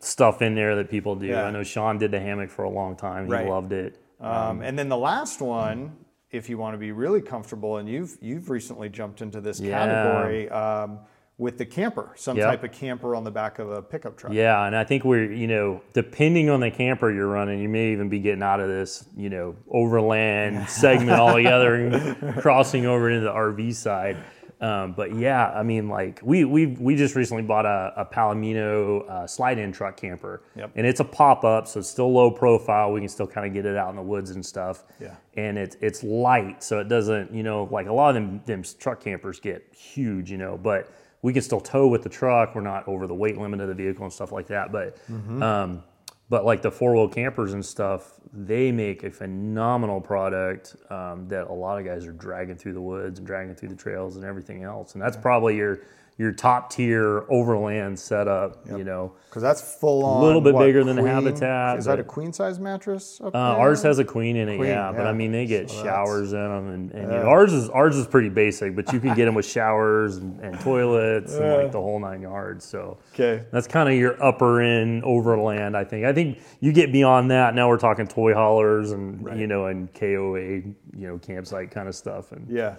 stuff 0.00 0.42
in 0.42 0.54
there 0.54 0.76
that 0.76 0.90
people 0.90 1.14
do. 1.14 1.26
Yeah. 1.26 1.44
I 1.46 1.50
know 1.50 1.62
Sean 1.62 1.98
did 1.98 2.10
the 2.10 2.20
hammock 2.20 2.50
for 2.50 2.64
a 2.64 2.70
long 2.70 2.96
time. 2.96 3.26
He 3.26 3.32
Right. 3.32 3.48
loved 3.48 3.72
it. 3.72 4.00
Um, 4.20 4.62
and 4.62 4.78
then 4.78 4.88
the 4.88 4.96
last 4.96 5.40
one, 5.40 5.96
if 6.30 6.48
you 6.50 6.58
want 6.58 6.74
to 6.74 6.78
be 6.78 6.92
really 6.92 7.20
comfortable, 7.22 7.78
and 7.78 7.88
you've 7.88 8.16
you've 8.20 8.50
recently 8.50 8.88
jumped 8.88 9.22
into 9.22 9.40
this 9.40 9.60
Yeah. 9.60 9.70
category 9.70 10.48
um, 10.50 11.00
with 11.38 11.56
the 11.56 11.64
camper, 11.64 12.10
some 12.16 12.36
Yep. 12.36 12.46
type 12.46 12.64
of 12.64 12.72
camper 12.72 13.14
on 13.14 13.22
the 13.22 13.30
back 13.30 13.60
of 13.60 13.70
a 13.70 13.80
pickup 13.80 14.16
truck. 14.16 14.32
Yeah, 14.32 14.66
and 14.66 14.74
I 14.76 14.82
think 14.84 15.04
we're 15.04 15.32
you 15.32 15.46
know 15.46 15.80
depending 15.92 16.50
on 16.50 16.58
the 16.60 16.70
camper 16.70 17.10
you're 17.12 17.28
running, 17.28 17.60
you 17.60 17.68
may 17.68 17.92
even 17.92 18.08
be 18.08 18.18
getting 18.18 18.42
out 18.42 18.58
of 18.60 18.68
this 18.68 19.06
you 19.16 19.30
know 19.30 19.54
overland 19.70 20.68
segment 20.68 21.18
altogether 21.18 21.74
and 21.76 22.40
crossing 22.42 22.86
over 22.86 23.08
into 23.08 23.24
the 23.24 23.32
RV 23.32 23.74
side. 23.74 24.16
Um, 24.60 24.92
but 24.94 25.14
yeah, 25.14 25.52
I 25.52 25.62
mean, 25.62 25.88
like 25.88 26.18
we 26.24 26.44
we 26.44 26.66
we 26.66 26.96
just 26.96 27.14
recently 27.14 27.44
bought 27.44 27.64
a, 27.64 27.92
a 27.96 28.04
Palomino 28.04 29.08
uh, 29.08 29.26
slide-in 29.28 29.70
truck 29.70 29.96
camper, 29.96 30.42
Yep. 30.56 30.72
and 30.74 30.84
it's 30.84 30.98
a 30.98 31.04
pop-up, 31.04 31.68
so 31.68 31.78
it's 31.78 31.88
still 31.88 32.12
low 32.12 32.28
profile. 32.32 32.90
We 32.92 32.98
can 32.98 33.08
still 33.08 33.28
kind 33.28 33.46
of 33.46 33.52
get 33.52 33.64
it 33.66 33.76
out 33.76 33.90
in 33.90 33.94
the 33.96 34.02
woods 34.02 34.30
and 34.30 34.44
stuff. 34.44 34.82
Yeah. 35.00 35.14
and 35.36 35.56
it's 35.56 35.76
it's 35.80 36.02
light, 36.02 36.64
so 36.64 36.80
it 36.80 36.88
doesn't 36.88 37.32
you 37.32 37.44
know 37.44 37.68
like 37.70 37.86
a 37.86 37.92
lot 37.92 38.08
of 38.08 38.14
them 38.16 38.40
them 38.46 38.64
truck 38.80 39.00
campers 39.00 39.38
get 39.38 39.64
huge, 39.72 40.28
you 40.28 40.38
know, 40.38 40.58
but 40.60 40.90
we 41.22 41.32
can 41.32 41.42
still 41.42 41.60
tow 41.60 41.88
with 41.88 42.02
the 42.02 42.08
truck. 42.08 42.54
We're 42.54 42.60
not 42.60 42.86
over 42.86 43.06
the 43.06 43.14
weight 43.14 43.38
limit 43.38 43.60
of 43.60 43.68
the 43.68 43.74
vehicle 43.74 44.04
and 44.04 44.12
stuff 44.12 44.32
like 44.32 44.46
that, 44.48 44.72
but. 44.72 44.98
Um, 45.42 45.82
but 46.30 46.44
like 46.44 46.60
the 46.60 46.70
four 46.70 46.94
wheel 46.94 47.08
campers 47.08 47.54
and 47.54 47.64
stuff, 47.64 48.20
they 48.34 48.70
make 48.70 49.02
a 49.02 49.10
phenomenal 49.10 49.98
product 50.00 50.76
um, 50.90 51.26
that 51.28 51.46
a 51.46 51.52
lot 51.52 51.78
of 51.78 51.86
guys 51.86 52.04
are 52.06 52.12
dragging 52.12 52.54
through 52.54 52.74
the 52.74 52.80
woods 52.82 53.18
and 53.18 53.26
dragging 53.26 53.54
through 53.54 53.70
the 53.70 53.74
trails 53.76 54.16
and 54.16 54.26
everything 54.26 54.62
else. 54.62 54.92
And 54.92 55.00
that's 55.00 55.16
probably 55.16 55.56
your 55.56 55.80
your 56.18 56.32
top 56.32 56.68
tier 56.68 57.24
overland 57.30 57.96
setup. 57.98 58.66
You 58.66 58.82
know, 58.82 59.14
because 59.30 59.42
that's 59.42 59.76
full 59.76 60.04
on. 60.04 60.22
A 60.22 60.26
little 60.26 60.40
bit 60.40 60.52
what, 60.52 60.66
bigger 60.66 60.82
than 60.82 60.96
the 60.96 61.08
Habitat, 61.08 61.78
Is 61.78 61.84
that 61.84 62.00
a 62.00 62.04
queen 62.04 62.32
size 62.32 62.58
mattress? 62.58 63.20
Up 63.20 63.28
uh, 63.34 63.52
there? 63.52 63.60
ours 63.60 63.82
has 63.84 64.00
a 64.00 64.04
queen 64.04 64.36
in 64.36 64.48
it, 64.48 64.56
Queen, 64.56 64.68
yeah. 64.70 64.92
But. 64.92 65.06
I 65.06 65.12
mean, 65.12 65.30
they 65.30 65.46
get 65.46 65.70
So 65.70 65.84
showers 65.84 66.32
in 66.32 66.40
them, 66.40 66.68
and, 66.70 66.90
and 66.90 67.02
you 67.12 67.18
know, 67.18 67.28
ours 67.28 67.52
is 67.52 67.70
ours 67.70 67.96
is 67.96 68.06
pretty 68.06 68.28
basic, 68.30 68.74
but 68.74 68.92
you 68.92 68.98
can 68.98 69.14
get 69.14 69.26
them 69.26 69.34
with 69.34 69.46
showers 69.58 70.16
and, 70.16 70.40
and 70.40 70.58
toilets 70.60 71.34
and 71.34 71.62
like 71.62 71.72
the 71.72 71.80
whole 71.80 72.00
nine 72.00 72.20
yards. 72.20 72.64
So 72.64 72.98
Okay. 73.14 73.44
that's 73.52 73.68
kind 73.68 73.88
of 73.88 73.94
your 73.94 74.22
upper 74.22 74.60
end 74.60 75.04
overland. 75.04 75.76
I 75.76 75.84
think. 75.84 76.04
I 76.04 76.12
think 76.12 76.40
you 76.58 76.72
get 76.72 76.90
beyond 76.92 77.30
that. 77.30 77.54
Now 77.54 77.68
we're 77.68 77.78
talking 77.78 78.08
toy 78.08 78.34
haulers 78.34 78.90
and 78.90 79.38
you 79.38 79.46
know 79.46 79.66
and 79.66 79.92
KOA, 79.94 80.40
you 80.40 80.74
know, 80.94 81.18
campsite 81.18 81.70
kind 81.70 81.86
of 81.88 81.94
stuff. 81.94 82.32
And 82.32 82.50
Yeah. 82.50 82.74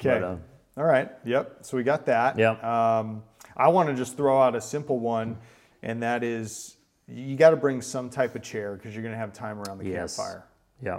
Okay. 0.00 0.20
But, 0.20 0.22
uh, 0.24 0.36
All 0.76 0.84
right. 0.84 1.10
Yep. 1.24 1.58
So 1.62 1.76
we 1.76 1.82
got 1.82 2.06
that. 2.06 2.38
Yep. 2.38 2.62
Um, 2.62 3.22
I 3.56 3.68
want 3.68 3.88
to 3.88 3.94
just 3.94 4.16
throw 4.16 4.40
out 4.40 4.54
a 4.54 4.60
simple 4.60 4.98
one, 4.98 5.38
and 5.82 6.02
that 6.02 6.22
is 6.22 6.76
you 7.08 7.36
got 7.36 7.50
to 7.50 7.56
bring 7.56 7.80
some 7.80 8.10
type 8.10 8.34
of 8.34 8.42
chair 8.42 8.74
because 8.74 8.94
you're 8.94 9.02
going 9.02 9.14
to 9.14 9.18
have 9.18 9.32
time 9.32 9.58
around 9.60 9.78
the 9.78 9.86
yes, 9.88 10.16
campfire, 10.16 10.44
yeah. 10.82 10.98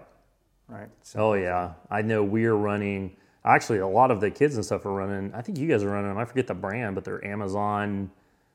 right? 0.67 0.89
So, 1.03 1.19
Oh 1.19 1.33
yeah, 1.33 1.73
I 1.91 2.01
know 2.01 2.23
we're 2.23 2.55
running. 2.55 3.15
Actually, 3.45 3.79
a 3.79 3.87
lot 3.87 4.09
of 4.09 4.19
the 4.19 4.31
kids 4.31 4.55
and 4.55 4.65
stuff 4.65 4.85
are 4.85 4.93
running. 4.93 5.33
I 5.33 5.41
think 5.41 5.57
you 5.59 5.67
guys 5.67 5.83
are 5.83 5.89
running 5.89 6.09
them. 6.09 6.17
I 6.17 6.25
forget 6.25 6.47
the 6.47 6.55
brand, 6.55 6.95
but 6.95 7.03
they're 7.03 7.23
Amazon 7.23 8.09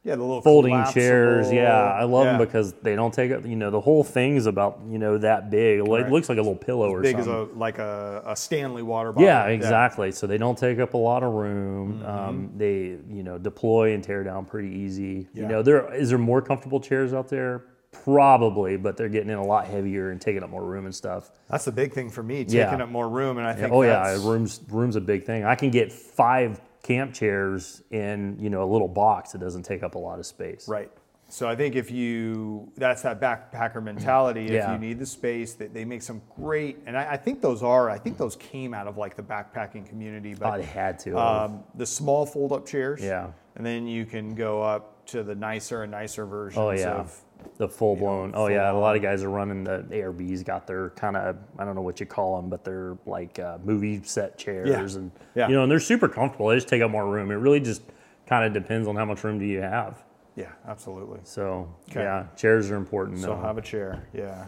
Yeah, 0.05 0.17
the 0.17 0.23
little 0.23 0.43
folding 0.43 0.85
chairs. 0.93 1.53
Yeah, 1.53 1.71
I 1.73 2.03
love 2.03 2.25
yeah. 2.25 2.33
them 2.37 2.45
because 2.45 2.73
they 2.83 2.97
don't 2.97 3.15
take 3.15 3.31
up. 3.31 3.47
You 3.47 3.55
know, 3.55 3.71
the 3.71 3.81
whole 3.81 4.03
thing's 4.03 4.47
about 4.47 4.81
you 4.91 4.99
know 4.99 5.17
that 5.19 5.49
big. 5.51 5.79
It 5.79 5.83
Right. 5.85 6.11
looks 6.11 6.29
like 6.29 6.39
a 6.39 6.43
little 6.43 6.57
pillow 6.57 6.89
or 6.91 7.01
big 7.03 7.17
as 7.19 7.27
something. 7.27 7.57
a 7.57 7.59
like 7.59 7.79
a, 7.79 8.23
a 8.27 8.35
Stanley 8.35 8.83
water 8.83 9.13
bottle. 9.13 9.27
yeah, 9.29 9.47
exactly. 9.47 10.11
So 10.11 10.27
they 10.27 10.39
don't 10.39 10.59
take 10.59 10.81
up 10.81 10.95
a 10.95 10.99
lot 10.99 11.23
of 11.23 11.33
room. 11.35 12.01
Mm-hmm. 12.01 12.07
Um, 12.07 12.51
they 12.57 12.99
you 13.09 13.23
know 13.23 13.39
deploy 13.39 13.95
and 13.95 14.03
tear 14.03 14.25
down 14.25 14.45
pretty 14.45 14.71
easy. 14.71 15.29
Yeah. 15.35 15.43
You 15.43 15.49
know, 15.49 15.63
there 15.63 15.95
is 15.95 16.09
there 16.09 16.19
more 16.19 16.43
comfortable 16.43 16.81
chairs 16.81 17.15
out 17.15 17.29
there. 17.29 17.65
Probably, 18.05 18.77
but 18.79 18.97
they're 18.97 19.11
getting 19.11 19.29
in 19.31 19.37
a 19.37 19.45
lot 19.45 19.67
heavier 19.67 20.11
and 20.11 20.21
taking 20.21 20.43
up 20.43 20.49
more 20.51 20.65
room 20.65 20.87
and 20.87 20.95
stuff. 20.95 21.31
That's 21.49 21.67
the 21.67 21.73
big 21.73 21.93
thing 21.93 22.09
for 22.11 22.23
me, 22.23 22.39
taking 22.43 22.57
Yeah. 22.57 22.83
up 22.83 22.89
more 22.89 23.09
room, 23.09 23.37
and 23.39 23.47
I 23.47 23.53
think 23.53 23.71
oh 23.73 23.83
yeah, 23.83 24.15
rooms 24.15 24.61
rooms 24.71 24.97
a 24.97 25.01
big 25.01 25.25
thing. 25.25 25.45
I 25.45 25.55
can 25.55 25.71
get 25.71 25.93
five 25.93 26.61
camp 26.83 27.15
chairs 27.15 27.83
in 27.91 28.37
you 28.41 28.51
know 28.51 28.63
a 28.63 28.71
little 28.71 28.89
box. 28.89 29.35
It 29.35 29.39
doesn't 29.39 29.63
take 29.63 29.83
up 29.83 29.95
a 29.95 29.99
lot 29.99 30.19
of 30.19 30.27
space. 30.27 30.69
Right. 30.69 30.91
So 31.29 31.49
I 31.49 31.57
think 31.57 31.77
if 31.77 31.91
you, 31.91 32.71
that's 32.77 33.01
that 33.03 33.19
backpacker 33.19 33.83
mentality. 33.83 34.45
If 34.47 34.51
Yeah. 34.53 34.73
you 34.75 34.79
need 34.79 34.99
the 34.99 35.07
space, 35.07 35.55
that 35.55 35.73
they 35.73 35.83
make 35.83 36.03
some 36.03 36.21
great, 36.37 36.77
and 36.85 36.95
I, 36.95 37.13
I 37.13 37.17
think 37.17 37.41
those 37.41 37.63
are, 37.63 37.89
I 37.89 37.97
think 37.97 38.19
those 38.19 38.37
came 38.37 38.75
out 38.75 38.87
of 38.87 38.99
like 38.99 39.17
the 39.17 39.23
backpacking 39.23 39.89
community. 39.89 40.35
Oh, 40.35 40.41
But 40.41 40.57
they 40.59 40.65
had 40.65 40.99
to. 41.01 41.19
um, 41.19 41.65
the 41.75 41.87
small 41.87 42.27
fold-up 42.27 42.67
chairs. 42.67 43.01
Yeah. 43.03 43.29
And 43.57 43.65
then 43.65 43.87
you 43.87 44.05
can 44.05 44.35
go 44.35 44.61
up 44.63 45.07
to 45.07 45.23
the 45.23 45.35
nicer 45.35 45.85
and 45.85 45.91
nicer 45.93 46.27
versions 46.27 46.59
Oh 46.59 46.71
yeah, 46.73 46.97
of. 47.01 47.19
The 47.59 47.69
full 47.69 47.97
blown. 47.97 48.31
oh 48.35 48.47
full 48.47 48.51
yeah, 48.51 48.71
a 48.71 48.73
lot 48.73 48.97
of 48.97 49.03
guys 49.03 49.23
are 49.23 49.31
running 49.31 49.65
the 49.65 49.85
ARBs. 49.91 50.45
Got 50.45 50.67
their 50.67 50.91
kind 50.91 51.17
of 51.17 51.37
I 51.59 51.65
don't 51.65 51.75
know 51.75 51.83
what 51.83 52.01
you 52.01 52.07
call 52.07 52.37
them, 52.41 52.49
but 52.51 52.65
they're 52.65 52.97
like 53.07 53.39
uh, 53.39 53.59
movie 53.65 54.01
set 54.05 54.39
chairs, 54.39 54.97
and 54.97 55.11
Yeah. 55.35 55.49
you 55.49 55.55
know, 55.55 55.63
and 55.63 55.71
they're 55.71 55.81
super 55.81 56.09
comfortable. 56.09 56.49
They 56.49 56.57
just 56.57 56.69
take 56.69 56.83
up 56.83 56.91
more 56.91 57.07
room. 57.07 57.31
It 57.31 57.35
really 57.37 57.61
just 57.61 57.83
kind 58.27 58.45
of 58.45 58.53
depends 58.53 58.87
on 58.89 58.97
how 58.97 59.05
much 59.05 59.23
room 59.25 59.39
do 59.39 59.45
you 59.45 59.61
have. 59.61 60.03
Yeah, 60.37 60.53
absolutely. 60.67 61.21
So 61.25 61.69
Okay. 61.91 62.01
yeah, 62.03 62.27
chairs 62.37 62.71
are 62.71 62.77
important. 62.77 63.19
So 63.19 63.29
though. 63.29 63.37
have 63.43 63.59
a 63.59 63.63
chair. 63.63 64.03
Yeah. 64.15 64.47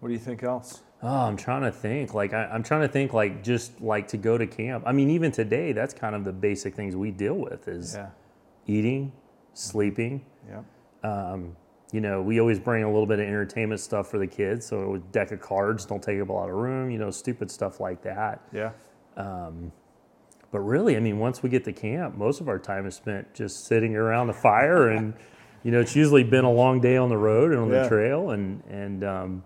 What 0.00 0.08
do 0.08 0.14
you 0.14 0.20
think 0.20 0.42
else? 0.42 0.82
Oh, 1.04 1.08
I'm 1.08 1.36
trying 1.36 1.62
to 1.62 1.72
think. 1.72 2.14
Like 2.14 2.32
I, 2.32 2.44
I'm 2.44 2.62
trying 2.62 2.82
to 2.82 2.88
think. 2.88 3.12
Like 3.12 3.42
just 3.42 3.80
like 3.80 4.06
to 4.08 4.16
go 4.16 4.38
to 4.38 4.46
camp. 4.46 4.84
I 4.86 4.92
mean, 4.92 5.10
even 5.10 5.32
today, 5.32 5.72
that's 5.72 5.92
kind 5.94 6.14
of 6.14 6.24
the 6.24 6.32
basic 6.32 6.74
things 6.76 6.94
we 6.94 7.10
deal 7.10 7.34
with 7.34 7.66
is 7.66 7.94
Yeah. 7.96 8.10
eating, 8.68 9.12
sleeping. 9.54 10.24
Yeah. 10.48 10.62
You 11.92 12.00
know, 12.00 12.22
we 12.22 12.40
always 12.40 12.58
bring 12.58 12.82
a 12.84 12.88
little 12.90 13.06
bit 13.06 13.20
of 13.20 13.26
entertainment 13.26 13.80
stuff 13.80 14.08
for 14.10 14.18
the 14.18 14.26
kids. 14.26 14.66
So 14.66 14.94
a 14.94 14.98
deck 14.98 15.30
of 15.32 15.40
cards 15.40 15.84
don't 15.86 16.02
take 16.02 16.20
up 16.20 16.30
a 16.30 16.32
lot 16.32 16.48
of 16.48 16.56
room, 16.56 16.90
you 16.90 16.98
know, 16.98 17.10
stupid 17.10 17.50
stuff 17.50 17.80
like 17.80 18.02
that. 18.02 18.40
Yeah. 18.52 18.70
But 20.50 20.60
really, 20.60 20.96
I 20.96 21.00
mean, 21.00 21.18
once 21.18 21.42
we 21.42 21.48
get 21.50 21.64
to 21.64 21.72
camp, 21.72 22.16
most 22.16 22.40
of 22.40 22.48
our 22.48 22.58
time 22.58 22.86
is 22.86 22.94
spent 22.94 23.32
just 23.34 23.66
sitting 23.66 23.96
around 23.96 24.26
the 24.26 24.34
fire, 24.34 24.88
and 24.88 25.14
you 25.62 25.70
know, 25.70 25.80
it's 25.80 25.96
usually 25.96 26.24
been 26.24 26.44
a 26.44 26.52
long 26.52 26.80
day 26.80 26.96
on 26.96 27.08
the 27.08 27.16
road 27.16 27.52
and 27.52 27.60
on 27.60 27.70
Yeah. 27.70 27.82
the 27.82 27.88
trail, 27.88 28.30
and 28.30 28.62
and 28.68 29.04
um, 29.04 29.44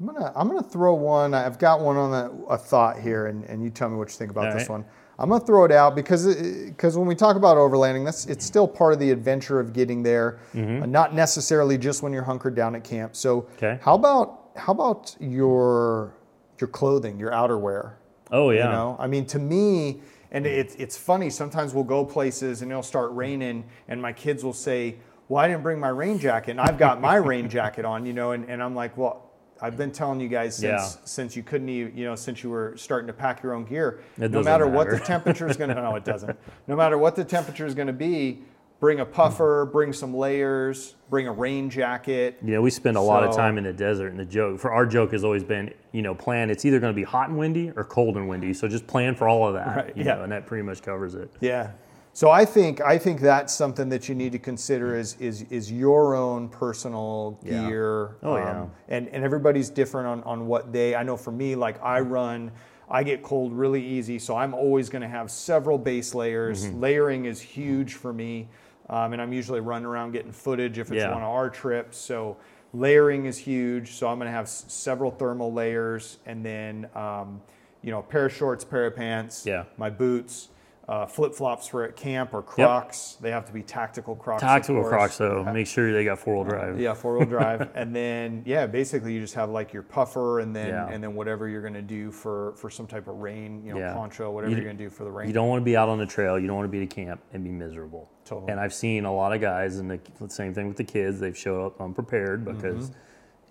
I'm 0.00 0.06
gonna 0.06 0.32
I'm 0.34 0.48
gonna 0.48 0.62
throw 0.62 0.94
one. 0.94 1.34
I've 1.34 1.58
got 1.58 1.80
one 1.80 1.96
on 1.96 2.10
the, 2.10 2.46
a 2.46 2.58
thought 2.58 2.98
here, 3.00 3.26
and, 3.26 3.44
and 3.44 3.62
you 3.62 3.70
tell 3.70 3.88
me 3.88 3.96
what 3.96 4.08
you 4.08 4.14
think 4.16 4.32
about 4.32 4.48
All 4.48 4.54
this 4.54 4.62
right. 4.62 4.70
one. 4.70 4.84
I'm 5.18 5.28
gonna 5.28 5.44
throw 5.44 5.64
it 5.64 5.70
out 5.72 5.94
because 5.94 6.34
because 6.66 6.96
when 6.98 7.06
we 7.06 7.14
talk 7.14 7.36
about 7.36 7.56
overlanding, 7.56 8.04
that's 8.04 8.26
it's 8.26 8.44
still 8.44 8.66
part 8.66 8.92
of 8.92 8.98
the 8.98 9.10
adventure 9.10 9.60
of 9.60 9.72
getting 9.72 10.02
there, 10.02 10.38
uh, 10.54 10.58
not 10.86 11.14
necessarily 11.14 11.78
just 11.78 12.02
when 12.02 12.12
you're 12.12 12.24
hunkered 12.24 12.54
down 12.54 12.74
at 12.74 12.84
camp. 12.84 13.14
So 13.16 13.42
Mm-hmm. 13.42 13.54
Okay. 13.64 13.78
how 13.82 13.94
about 13.94 14.40
how 14.56 14.72
about 14.72 15.14
your 15.20 16.14
your 16.60 16.68
clothing, 16.68 17.18
your 17.18 17.30
outerwear? 17.30 17.92
oh 18.32 18.50
yeah, 18.50 18.64
You 18.64 18.70
know, 18.70 18.96
I 18.98 19.06
mean, 19.06 19.26
to 19.26 19.38
me, 19.38 20.00
and 20.32 20.46
it's 20.46 20.74
it's 20.76 20.96
funny. 20.96 21.30
Sometimes 21.30 21.74
we'll 21.74 21.84
go 21.84 22.04
places 22.04 22.62
and 22.62 22.70
it'll 22.70 22.82
start 22.82 23.12
raining, 23.12 23.64
and 23.88 24.00
my 24.02 24.12
kids 24.12 24.42
will 24.42 24.52
say, 24.52 24.96
"Well, 25.28 25.44
I 25.44 25.46
didn't 25.48 25.62
bring 25.62 25.78
my 25.78 25.90
rain 25.90 26.18
jacket, 26.18 26.52
and 26.52 26.60
I've 26.60 26.78
got 26.78 27.00
my 27.00 27.16
rain 27.16 27.48
jacket 27.56 27.84
on." 27.84 28.04
You 28.06 28.12
know, 28.14 28.32
and, 28.32 28.48
and 28.50 28.60
I'm 28.62 28.74
like, 28.74 28.96
"Well, 28.96 29.30
I've 29.62 29.76
been 29.76 29.92
telling 29.92 30.20
you 30.20 30.28
guys 30.28 30.56
since 30.56 30.64
Yeah. 30.64 31.00
since 31.04 31.36
you 31.36 31.42
couldn't, 31.42 31.68
even 31.68 31.96
you 31.96 32.04
know, 32.04 32.14
since 32.16 32.42
you 32.42 32.50
were 32.50 32.74
starting 32.76 33.06
to 33.06 33.12
pack 33.12 33.42
your 33.42 33.54
own 33.54 33.64
gear. 33.64 34.00
It 34.16 34.22
no 34.22 34.28
doesn't 34.28 34.44
matter 34.44 34.66
what 34.66 34.90
the 34.90 34.98
temperature 35.14 35.48
is 35.48 35.56
going 35.56 35.70
to, 35.70 35.76
no, 35.76 35.94
it 35.96 36.04
doesn't. 36.04 36.36
No 36.66 36.76
matter 36.76 36.98
what 36.98 37.16
the 37.16 37.24
temperature 37.24 37.64
is 37.66 37.74
going 37.74 37.86
to 37.86 37.92
be, 37.92 38.42
bring 38.80 39.00
a 39.00 39.06
puffer, 39.06 39.64
bring 39.72 39.92
some 39.92 40.14
layers, 40.14 40.96
bring 41.08 41.26
a 41.26 41.32
rain 41.32 41.70
jacket. 41.70 42.36
You 42.42 42.52
know, 42.54 42.60
we 42.62 42.70
spend 42.70 42.96
a 42.96 43.00
lot 43.00 43.22
of 43.24 43.34
time 43.34 43.56
in 43.56 43.64
the 43.64 43.72
desert, 43.72 44.08
and 44.08 44.18
the 44.18 44.24
joke 44.26 44.58
for 44.60 44.72
our 44.72 44.84
joke 44.84 45.12
has 45.12 45.24
always 45.24 45.44
been, 45.44 45.72
you 45.92 46.02
know, 46.02 46.14
plan. 46.14 46.50
It's 46.50 46.64
either 46.64 46.80
going 46.80 46.92
to 46.92 46.96
be 46.96 47.04
hot 47.04 47.28
and 47.30 47.38
windy 47.38 47.70
or 47.76 47.84
cold 47.84 48.16
and 48.16 48.28
windy. 48.28 48.52
So 48.52 48.68
just 48.68 48.86
plan 48.86 49.14
for 49.14 49.28
all 49.28 49.46
of 49.46 49.54
that, 49.54 49.76
Right, 49.76 49.96
you 49.96 50.04
yeah. 50.04 50.16
know, 50.16 50.22
and 50.24 50.32
that 50.32 50.46
pretty 50.46 50.62
much 50.64 50.82
covers 50.82 51.14
it. 51.14 51.30
Yeah. 51.40 51.70
So 52.16 52.30
I 52.30 52.44
think 52.44 52.80
I 52.80 52.96
think 52.96 53.20
that's 53.20 53.52
something 53.52 53.88
that 53.88 54.08
you 54.08 54.14
need 54.14 54.30
to 54.32 54.38
consider 54.38 54.94
is 54.96 55.16
is 55.20 55.42
is 55.50 55.70
your 55.70 56.14
own 56.14 56.48
personal 56.48 57.38
Yeah. 57.42 57.68
gear. 57.68 58.04
um, 58.06 58.14
Oh, 58.22 58.36
yeah. 58.36 58.66
And 58.88 59.08
and 59.08 59.24
everybody's 59.24 59.68
different 59.68 60.06
on 60.06 60.22
on 60.22 60.46
what 60.46 60.72
they. 60.72 60.94
I 60.94 61.02
know 61.02 61.16
for 61.16 61.32
me, 61.32 61.56
like 61.56 61.82
I 61.82 62.00
run. 62.00 62.52
I 62.88 63.02
get 63.02 63.22
cold 63.22 63.52
really 63.52 63.82
easy, 63.84 64.18
so 64.20 64.36
I'm 64.36 64.54
always 64.54 64.88
going 64.90 65.02
to 65.02 65.08
have 65.08 65.30
several 65.30 65.76
base 65.78 66.14
layers. 66.14 66.66
Mm-hmm. 66.66 66.80
Layering 66.80 67.24
is 67.24 67.40
huge 67.40 67.94
for 67.94 68.12
me, 68.12 68.46
um, 68.90 69.12
and 69.14 69.20
I'm 69.22 69.32
usually 69.32 69.60
running 69.60 69.86
around 69.86 70.12
getting 70.12 70.32
footage 70.32 70.78
if 70.78 70.92
it's 70.92 71.02
Yeah. 71.02 71.12
one 71.14 71.22
of 71.22 71.28
our 71.30 71.48
trips. 71.50 71.96
So 71.96 72.36
layering 72.74 73.24
is 73.24 73.38
huge. 73.38 73.92
So 73.94 74.06
I'm 74.06 74.18
going 74.18 74.26
to 74.26 74.32
have 74.36 74.44
s- 74.44 74.66
several 74.68 75.10
thermal 75.10 75.50
layers, 75.52 76.18
and 76.26 76.44
then 76.44 76.88
um, 76.94 77.40
you 77.82 77.90
know, 77.90 77.98
a 78.00 78.02
pair 78.02 78.26
of 78.26 78.32
shorts, 78.34 78.64
pair 78.64 78.86
of 78.86 78.94
pants, 78.94 79.44
Yeah. 79.46 79.64
my 79.78 79.88
boots, 79.90 80.50
uh, 80.88 81.06
flip 81.06 81.34
flops 81.34 81.66
for 81.68 81.84
at 81.84 81.96
camp 81.96 82.34
or 82.34 82.42
Crocs. 82.42 83.16
They 83.20 83.30
have 83.30 83.46
to 83.46 83.52
be 83.52 83.62
tactical 83.62 84.14
Crocs. 84.14 84.42
Tactical. 84.42 84.84
Crocs, 84.84 85.16
though, 85.18 85.42
make 85.44 85.66
sure 85.66 85.92
they 85.92 86.04
got 86.04 86.18
four 86.18 86.34
wheel 86.34 86.44
drive. 86.44 86.78
Yeah, 86.78 86.92
four 86.94 87.16
wheel 87.16 87.26
drive, 87.28 87.70
and 87.74 87.94
then 87.96 88.42
yeah, 88.44 88.66
basically 88.66 89.14
you 89.14 89.20
just 89.20 89.34
have 89.34 89.48
like 89.50 89.72
your 89.72 89.82
puffer, 89.82 90.40
and 90.40 90.54
then 90.54 90.68
Yeah. 90.68 90.88
and 90.90 91.02
then 91.02 91.14
whatever 91.14 91.48
you're 91.48 91.62
gonna 91.62 91.80
do 91.80 92.10
for 92.10 92.52
for 92.56 92.68
some 92.68 92.86
type 92.86 93.08
of 93.08 93.16
rain, 93.16 93.64
you 93.64 93.72
know, 93.72 93.78
Yeah. 93.80 93.94
poncho, 93.94 94.30
whatever 94.30 94.50
you, 94.50 94.56
you're 94.58 94.66
gonna 94.66 94.78
do 94.78 94.90
for 94.90 95.04
the 95.04 95.10
rain. 95.10 95.26
You 95.28 95.34
don't 95.34 95.48
want 95.48 95.60
to 95.60 95.64
be 95.64 95.76
out 95.76 95.88
on 95.88 95.98
the 95.98 96.06
trail. 96.06 96.38
You 96.38 96.46
don't 96.46 96.56
want 96.56 96.66
to 96.70 96.76
be 96.76 96.82
at 96.82 96.90
camp 96.90 97.22
and 97.32 97.42
be 97.42 97.50
miserable. 97.50 98.10
Totally. 98.26 98.52
And 98.52 98.60
I've 98.60 98.74
seen 98.74 99.04
a 99.04 99.14
lot 99.14 99.34
of 99.34 99.40
guys, 99.40 99.78
and 99.78 99.90
the, 99.90 100.00
the 100.20 100.28
same 100.30 100.52
thing 100.54 100.68
with 100.68 100.76
the 100.76 100.84
kids. 100.84 101.20
They've 101.20 101.36
showed 101.36 101.64
up 101.66 101.80
unprepared 101.80 102.44
because, 102.44 102.90
Mm-hmm. 102.90 102.98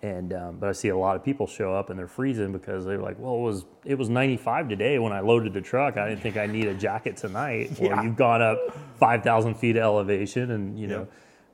And 0.03 0.33
um, 0.33 0.57
but 0.59 0.69
I 0.69 0.71
see 0.73 0.89
a 0.89 0.97
lot 0.97 1.15
of 1.15 1.23
people 1.23 1.47
show 1.47 1.73
up 1.73 1.89
and 1.89 1.97
they're 1.97 2.07
freezing 2.07 2.51
because 2.51 2.85
they're 2.85 2.99
like, 3.01 3.17
well, 3.17 3.35
it 3.35 3.41
was 3.41 3.65
it 3.85 3.97
was 3.97 4.09
95 4.09 4.69
today 4.69 4.99
when 4.99 5.11
I 5.13 5.21
loaded 5.21 5.53
the 5.53 5.61
truck. 5.61 5.97
I 5.97 6.09
didn't 6.09 6.21
think 6.21 6.37
I 6.37 6.45
need 6.45 6.67
a 6.67 6.73
jacket 6.75 7.17
tonight. 7.17 7.71
Yeah. 7.81 7.99
Or 7.99 8.03
you've 8.03 8.15
gone 8.17 8.41
up 8.41 8.59
5,000 8.97 9.55
feet 9.55 9.77
of 9.77 9.83
elevation, 9.83 10.51
and 10.51 10.77
you 10.77 10.87
know, 10.87 11.07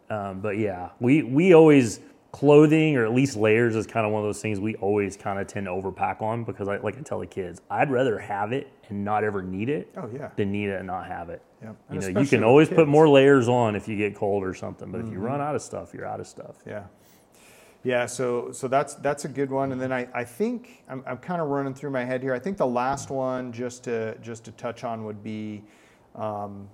um, 0.09 0.41
but 0.41 0.57
yeah, 0.57 0.89
we 0.99 1.23
we 1.23 1.53
always 1.53 2.01
clothing 2.31 2.95
or 2.95 3.05
at 3.05 3.11
least 3.13 3.35
layers 3.35 3.75
is 3.75 3.87
kind 3.87 4.05
of 4.05 4.11
one 4.11 4.21
of 4.21 4.27
those 4.27 4.39
things 4.39 4.59
we 4.59 4.75
always 4.75 5.17
kind 5.17 5.39
of 5.39 5.47
tend 5.47 5.65
to 5.65 5.71
overpack 5.71 6.21
on 6.21 6.43
because 6.43 6.67
I 6.67 6.77
like 6.77 6.95
I 6.97 7.01
tell 7.01 7.19
the 7.19 7.25
kids, 7.25 7.61
I'd 7.71 7.89
rather 7.89 8.19
have 8.19 8.51
it 8.51 8.71
and 8.89 9.03
not 9.03 9.23
ever 9.23 9.41
need 9.41 9.67
it 9.69 9.89
Oh, 9.97 10.07
yeah. 10.13 10.29
than 10.35 10.51
need 10.51 10.69
it 10.69 10.75
and 10.77 10.85
not 10.87 11.07
have 11.07 11.29
it. 11.29 11.41
Yep. 11.63 11.75
You 11.91 11.99
know, 12.13 12.21
you 12.21 12.27
can 12.27 12.43
always 12.43 12.69
put 12.69 12.87
more 12.87 13.09
layers 13.09 13.47
on 13.47 13.75
if 13.75 13.87
you 13.87 13.95
get 13.97 14.15
cold 14.15 14.43
or 14.43 14.53
something, 14.53 14.91
but 14.91 14.99
if 14.99 15.05
Mm-hmm. 15.05 15.13
you 15.15 15.19
run 15.21 15.41
out 15.41 15.55
of 15.55 15.61
stuff, 15.63 15.91
you're 15.93 16.05
out 16.05 16.19
of 16.19 16.27
stuff. 16.27 16.57
Yeah. 16.67 16.83
Yeah, 17.83 18.05
so 18.07 18.51
so 18.51 18.67
that's 18.67 18.95
that's 18.95 19.23
a 19.25 19.29
good 19.29 19.49
one, 19.49 19.71
and 19.71 19.79
then 19.79 19.91
I, 19.93 20.07
I 20.13 20.23
think 20.25 20.83
I'm, 20.89 21.01
I'm 21.07 21.17
kind 21.17 21.41
of 21.41 21.47
running 21.47 21.73
through 21.73 21.91
my 21.91 22.03
head 22.03 22.21
here. 22.21 22.33
I 22.33 22.39
think 22.39 22.57
the 22.57 22.67
last 22.67 23.09
one 23.09 23.53
just 23.53 23.85
to 23.85 24.17
just 24.19 24.43
to 24.45 24.51
touch 24.51 24.83
on 24.83 25.05
would 25.05 25.23
be 25.23 25.63
um, 26.15 26.67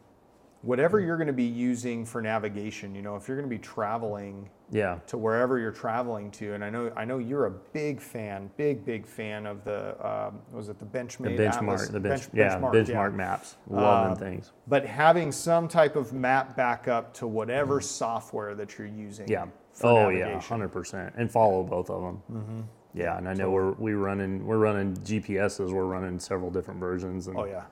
whatever 0.63 0.99
you're 0.99 1.17
going 1.17 1.27
to 1.27 1.33
be 1.33 1.43
using 1.43 2.05
for 2.05 2.21
navigation. 2.23 2.95
You 2.95 3.03
know, 3.03 3.15
if 3.15 3.27
you're 3.27 3.37
going 3.37 3.47
to 3.47 3.55
be 3.55 3.61
traveling 3.61 4.49
Yeah. 4.71 4.97
to 5.05 5.15
wherever 5.19 5.59
you're 5.59 5.71
traveling 5.71 6.31
to, 6.31 6.53
and 6.55 6.63
I 6.65 6.71
know 6.71 6.91
I 6.97 7.05
know 7.05 7.19
you're 7.19 7.45
a 7.45 7.51
big 7.51 8.01
fan, 8.01 8.49
big 8.57 8.83
big 8.83 9.05
fan 9.05 9.45
of 9.45 9.63
the 9.63 9.95
um, 10.03 10.39
was 10.51 10.69
it 10.69 10.79
the 10.79 10.85
Benchmade 10.85 11.37
The 11.37 11.43
benchmark, 11.43 11.73
Atlas? 11.73 11.87
the 11.89 11.99
bench, 11.99 12.21
Bench- 12.33 12.33
yeah, 12.33 12.57
benchmark, 12.59 13.11
yeah. 13.11 13.15
maps. 13.15 13.57
Love 13.69 13.83
Uh, 13.83 14.13
them 14.15 14.15
things. 14.17 14.53
But 14.67 14.87
having 14.87 15.31
some 15.31 15.67
type 15.67 15.95
of 15.95 16.13
map 16.13 16.57
backup 16.57 17.13
to 17.15 17.27
whatever 17.27 17.79
software 17.79 18.55
that 18.55 18.79
you're 18.79 18.87
using. 18.87 19.27
Mm. 19.27 19.29
Yeah. 19.29 19.45
Oh 19.83 20.09
yeah, 20.09 20.39
hundred 20.39 20.69
percent, 20.69 21.13
and 21.17 21.31
follow 21.31 21.63
both 21.63 21.89
of 21.89 22.01
them. 22.01 22.21
Mm-hmm. 22.31 22.61
Yeah, 22.93 23.17
and 23.17 23.27
I 23.27 23.33
know 23.33 23.51
we're 23.51 23.71
we 23.73 23.93
running 23.93 24.45
we're 24.45 24.57
running 24.57 24.95
GPSs. 24.97 25.71
We're 25.71 25.85
running 25.85 26.17
several 26.19 26.49
different 26.49 26.79
versions. 26.79 27.27
And, 27.27 27.38
Oh 27.38 27.45
yeah. 27.45 27.63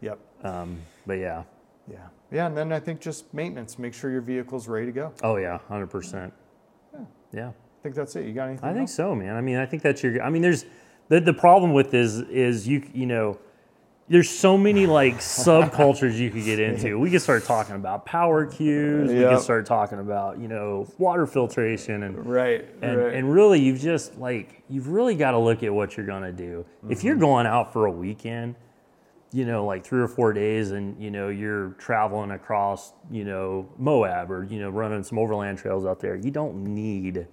Yep. 0.00 0.18
Um, 0.44 0.78
but 1.06 1.14
yeah. 1.14 1.42
Yeah. 1.90 2.06
Yeah, 2.30 2.46
and 2.46 2.56
then 2.56 2.72
I 2.72 2.78
think 2.78 3.00
just 3.00 3.32
maintenance. 3.34 3.78
Make 3.78 3.92
sure 3.94 4.10
your 4.10 4.20
vehicle's 4.20 4.68
ready 4.68 4.86
to 4.86 4.92
go. 4.92 5.12
Oh 5.22 5.36
yeah, 5.36 5.58
hundred 5.68 5.88
percent. 5.88 6.32
Yeah. 7.32 7.48
I 7.48 7.82
think 7.82 7.94
that's 7.94 8.14
it. 8.16 8.26
You 8.26 8.32
got 8.32 8.48
anything? 8.48 8.68
I 8.68 8.74
think 8.74 8.88
so, 8.88 9.14
man. 9.14 9.36
I 9.36 9.40
mean, 9.40 9.56
I 9.56 9.66
think 9.66 9.82
that's 9.82 10.02
your. 10.02 10.22
I 10.22 10.30
mean, 10.30 10.42
there's 10.42 10.66
the 11.08 11.20
the 11.20 11.32
problem 11.32 11.72
with 11.72 11.94
is 11.94 12.20
is 12.20 12.68
you 12.68 12.88
you 12.92 13.06
know. 13.06 13.38
There's 14.10 14.28
so 14.28 14.58
many 14.58 14.86
like 14.86 15.18
subcultures 15.20 16.18
you 16.18 16.30
could 16.30 16.44
get 16.44 16.58
into. 16.58 16.98
We 16.98 17.10
could 17.12 17.22
start 17.22 17.44
talking 17.44 17.76
about 17.76 18.04
power 18.04 18.44
cues. 18.44 19.08
We 19.08 19.20
Yep. 19.20 19.30
could 19.30 19.40
start 19.42 19.66
talking 19.66 20.00
about 20.00 20.38
you 20.38 20.48
know 20.48 20.86
water 20.98 21.26
filtration 21.26 22.02
and 22.02 22.26
Right. 22.26 22.66
and, 22.82 22.98
right. 22.98 23.14
and 23.14 23.32
really 23.32 23.60
you've 23.60 23.78
just 23.80 24.18
like 24.18 24.62
you've 24.68 24.88
really 24.88 25.14
got 25.14 25.30
to 25.30 25.38
look 25.38 25.62
at 25.62 25.72
what 25.72 25.96
you're 25.96 26.06
gonna 26.06 26.32
do. 26.32 26.66
If 26.88 26.98
Mm-hmm. 26.98 27.06
you're 27.06 27.16
going 27.16 27.46
out 27.46 27.72
for 27.72 27.86
a 27.86 27.90
weekend, 27.90 28.56
you 29.32 29.44
know, 29.46 29.64
like 29.64 29.84
three 29.84 30.00
or 30.00 30.08
four 30.08 30.32
days, 30.32 30.72
and 30.72 31.00
you 31.00 31.12
know 31.12 31.28
you're 31.28 31.68
traveling 31.78 32.32
across, 32.32 32.92
you 33.12 33.24
know, 33.24 33.68
Moab 33.78 34.28
or 34.32 34.42
you 34.42 34.58
know 34.58 34.70
running 34.70 35.04
some 35.04 35.18
overland 35.20 35.56
trails 35.58 35.86
out 35.86 36.00
there. 36.00 36.16
You 36.16 36.32
don't 36.32 36.64
need 36.64 37.28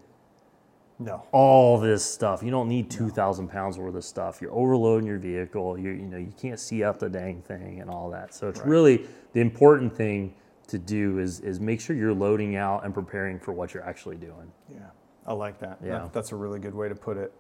No. 0.99 1.23
all 1.31 1.79
this 1.79 2.03
stuff. 2.03 2.41
You 2.41 2.49
don't 2.51 2.67
need 2.67 2.89
two 2.89 3.09
thousand 3.09 3.49
pounds 3.49 3.77
worth 3.77 3.95
of 3.95 4.03
stuff. 4.03 4.41
You're 4.41 4.53
overloading 4.53 5.05
your 5.07 5.19
vehicle. 5.19 5.77
You 5.77 5.91
you 5.91 6.05
know 6.07 6.17
you 6.17 6.33
can't 6.41 6.59
see 6.59 6.83
out 6.83 6.99
the 6.99 7.09
dang 7.09 7.41
thing 7.41 7.81
and 7.81 7.89
all 7.89 8.09
that. 8.09 8.33
So 8.33 8.47
it's 8.49 8.61
really 8.61 9.05
the 9.33 9.39
important 9.41 9.95
thing 9.95 10.33
to 10.67 10.77
do 10.79 11.19
is 11.19 11.39
is 11.41 11.59
make 11.59 11.79
sure 11.79 11.95
you're 11.95 12.13
loading 12.13 12.55
out 12.55 12.83
and 12.83 12.93
preparing 12.93 13.39
for 13.39 13.53
what 13.53 13.73
you're 13.73 13.83
actually 13.85 14.17
doing. 14.17 14.51
Yeah, 14.73 14.79
I 15.27 15.33
like 15.33 15.59
that. 15.59 15.77
Yeah. 15.83 15.99
That- 15.99 16.13
that's 16.13 16.31
a 16.31 16.35
really 16.35 16.59
good 16.59 16.73
way 16.73 16.89
to 16.89 16.95
put 16.95 17.17
it. 17.17 17.31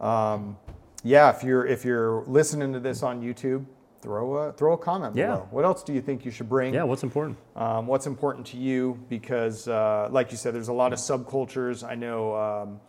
Um, 0.00 0.56
yeah, 1.02 1.28
if 1.30 1.44
you're 1.44 1.66
if 1.66 1.84
you're 1.84 2.22
listening 2.26 2.72
to 2.72 2.80
this 2.80 3.02
on 3.02 3.20
YouTube, 3.20 3.66
throw 4.04 4.34
a 4.36 4.52
throw 4.52 4.74
a 4.74 4.78
comment 4.78 5.16
Yeah. 5.16 5.26
below. 5.28 5.48
What 5.50 5.64
else 5.64 5.82
do 5.82 5.92
you 5.94 6.02
think 6.02 6.24
you 6.26 6.30
should 6.30 6.48
bring? 6.48 6.74
Yeah, 6.74 6.82
what's 6.84 7.02
important? 7.02 7.38
Um, 7.56 7.86
what's 7.86 8.06
important 8.06 8.46
to 8.48 8.58
you? 8.58 8.98
Because, 9.08 9.66
uh, 9.66 10.08
like 10.12 10.30
you 10.30 10.36
said, 10.36 10.54
there's 10.54 10.68
a 10.68 10.72
lot 10.74 10.92
of 10.92 10.98
subcultures. 10.98 11.82
I 11.82 11.94
know 11.94 12.36
um, 12.36 12.80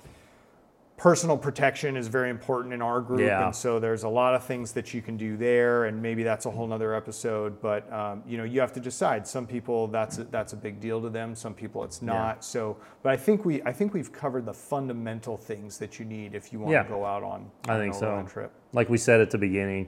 personal 0.98 1.38
protection 1.38 1.96
is 1.98 2.08
very 2.10 2.30
important 2.30 2.74
in 2.74 2.82
our 2.82 3.00
group, 3.02 3.20
Yeah. 3.22 3.46
and 3.46 3.56
so 3.56 3.80
there's 3.80 4.04
a 4.04 4.10
lot 4.10 4.34
of 4.36 4.44
things 4.44 4.72
that 4.74 4.94
you 4.94 5.02
can 5.02 5.16
do 5.18 5.36
there, 5.38 5.86
and 5.86 6.02
maybe 6.02 6.24
that's 6.24 6.46
a 6.46 6.52
whole 6.52 6.68
nother 6.68 6.94
episode. 6.94 7.62
But 7.62 7.92
um, 7.94 8.22
you 8.28 8.38
know, 8.38 8.44
you 8.44 8.60
have 8.60 8.74
to 8.74 8.80
decide. 8.82 9.26
Some 9.26 9.48
people 9.48 9.88
that's 9.88 10.18
a, 10.18 10.26
that's 10.26 10.52
a 10.52 10.58
big 10.58 10.82
deal 10.82 11.02
to 11.02 11.10
them. 11.10 11.34
Some 11.34 11.54
people 11.54 11.84
it's 11.86 12.02
not. 12.02 12.44
So, 12.44 12.76
but 13.04 13.14
I 13.14 13.18
think 13.18 13.46
we 13.46 13.62
I 13.64 13.72
think 13.72 13.94
we've 13.94 14.12
covered 14.12 14.46
the 14.46 14.54
fundamental 14.54 15.38
things 15.38 15.78
that 15.80 15.98
you 15.98 16.04
need 16.06 16.36
if 16.36 16.52
you 16.52 16.60
want 16.60 16.72
Yeah. 16.74 16.84
to 16.84 16.90
go 16.90 17.06
out 17.06 17.24
on, 17.24 17.50
I 17.70 17.78
think 17.78 17.94
so. 17.94 18.22
trip. 18.28 18.52
Like 18.74 18.90
we 18.90 18.98
said 18.98 19.22
at 19.22 19.32
the 19.32 19.38
beginning, 19.38 19.88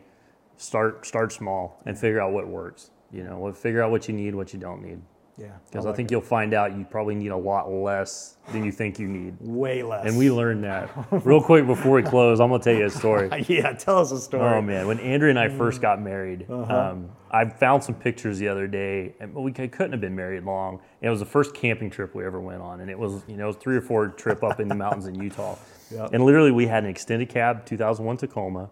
start 0.58 1.06
start 1.06 1.32
small 1.32 1.82
and 1.86 1.98
figure 1.98 2.20
out 2.22 2.32
what 2.34 2.48
works. 2.48 2.92
You 3.12 3.24
know, 3.24 3.52
figure 3.54 3.82
out 3.82 3.92
what 3.92 4.08
you 4.08 4.14
need, 4.14 4.36
what 4.36 4.54
you 4.54 4.60
don't 4.60 4.82
need. 4.84 5.00
Yeah, 5.40 5.50
Because 5.68 5.86
I, 5.86 5.90
like 5.90 5.98
think 5.98 6.10
you'll 6.10 6.20
find 6.22 6.52
out 6.56 6.76
you 6.76 6.84
probably 6.84 7.14
need 7.14 7.28
a 7.30 7.38
lot 7.38 7.72
less 7.72 8.38
than 8.52 8.64
you 8.66 8.72
think 8.72 8.98
you 8.98 9.08
need. 9.08 9.36
way 9.40 9.84
less. 9.84 10.08
And 10.08 10.18
we 10.18 10.32
learned 10.32 10.64
that. 10.64 10.90
Real 11.12 11.44
quick 11.44 11.68
before 11.68 11.92
we 11.98 12.02
close, 12.02 12.40
I'm 12.40 12.50
gonna 12.50 12.64
tell 12.64 12.74
you 12.74 12.86
a 12.86 12.90
story. 12.90 13.30
yeah, 13.48 13.74
tell 13.74 14.00
us 14.00 14.12
a 14.12 14.20
story. 14.20 14.42
Oh 14.44 14.64
man, 14.64 14.88
when 14.88 15.00
Andrea 15.00 15.30
and 15.30 15.38
I 15.38 15.50
first 15.50 15.80
got 15.80 16.02
married, 16.02 16.50
um, 16.50 17.12
I 17.30 17.46
found 17.48 17.84
some 17.84 17.94
pictures 17.94 18.40
the 18.40 18.48
other 18.48 18.66
day, 18.66 19.14
and 19.20 19.32
we 19.36 19.52
couldn't 19.52 19.92
have 19.92 20.02
been 20.02 20.16
married 20.16 20.44
long. 20.44 20.80
And 21.02 21.08
It 21.08 21.12
was 21.12 21.20
the 21.20 21.26
first 21.28 21.54
camping 21.54 21.92
trip 21.92 22.16
we 22.16 22.26
ever 22.26 22.42
went 22.42 22.64
on, 22.64 22.82
and 22.82 22.90
it 22.90 22.98
was 22.98 23.24
you 23.28 23.38
know 23.38 23.46
was 23.46 23.58
three 23.58 23.78
or 23.78 23.82
four 23.82 24.08
trip 24.08 24.44
up 24.44 24.60
in 24.60 24.68
the 24.68 24.76
mountains 24.76 25.06
in 25.06 25.14
Utah, 25.22 25.56
Yep. 25.92 26.14
and 26.14 26.26
literally 26.26 26.52
we 26.52 26.66
had 26.66 26.84
an 26.84 26.90
extended 26.90 27.30
cab, 27.30 27.64
2001 27.68 28.18
Tacoma, 28.18 28.72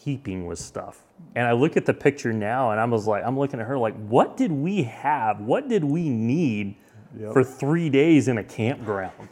heaping 0.00 0.46
with 0.46 0.58
stuff. 0.58 1.04
And 1.34 1.46
I 1.46 1.52
look 1.52 1.76
at 1.76 1.84
the 1.84 1.94
picture 1.94 2.32
now, 2.32 2.70
and 2.70 2.80
I 2.80 2.84
was 2.86 3.06
like, 3.06 3.22
I'm 3.24 3.38
looking 3.38 3.60
at 3.60 3.66
her 3.66 3.76
like, 3.76 3.94
what 4.06 4.36
did 4.36 4.50
we 4.50 4.84
have? 4.84 5.40
What 5.40 5.68
did 5.68 5.84
we 5.84 6.08
need 6.08 6.76
Yep. 7.18 7.32
for 7.32 7.42
three 7.42 7.90
days 7.90 8.28
in 8.28 8.38
a 8.38 8.44
campground? 8.44 9.28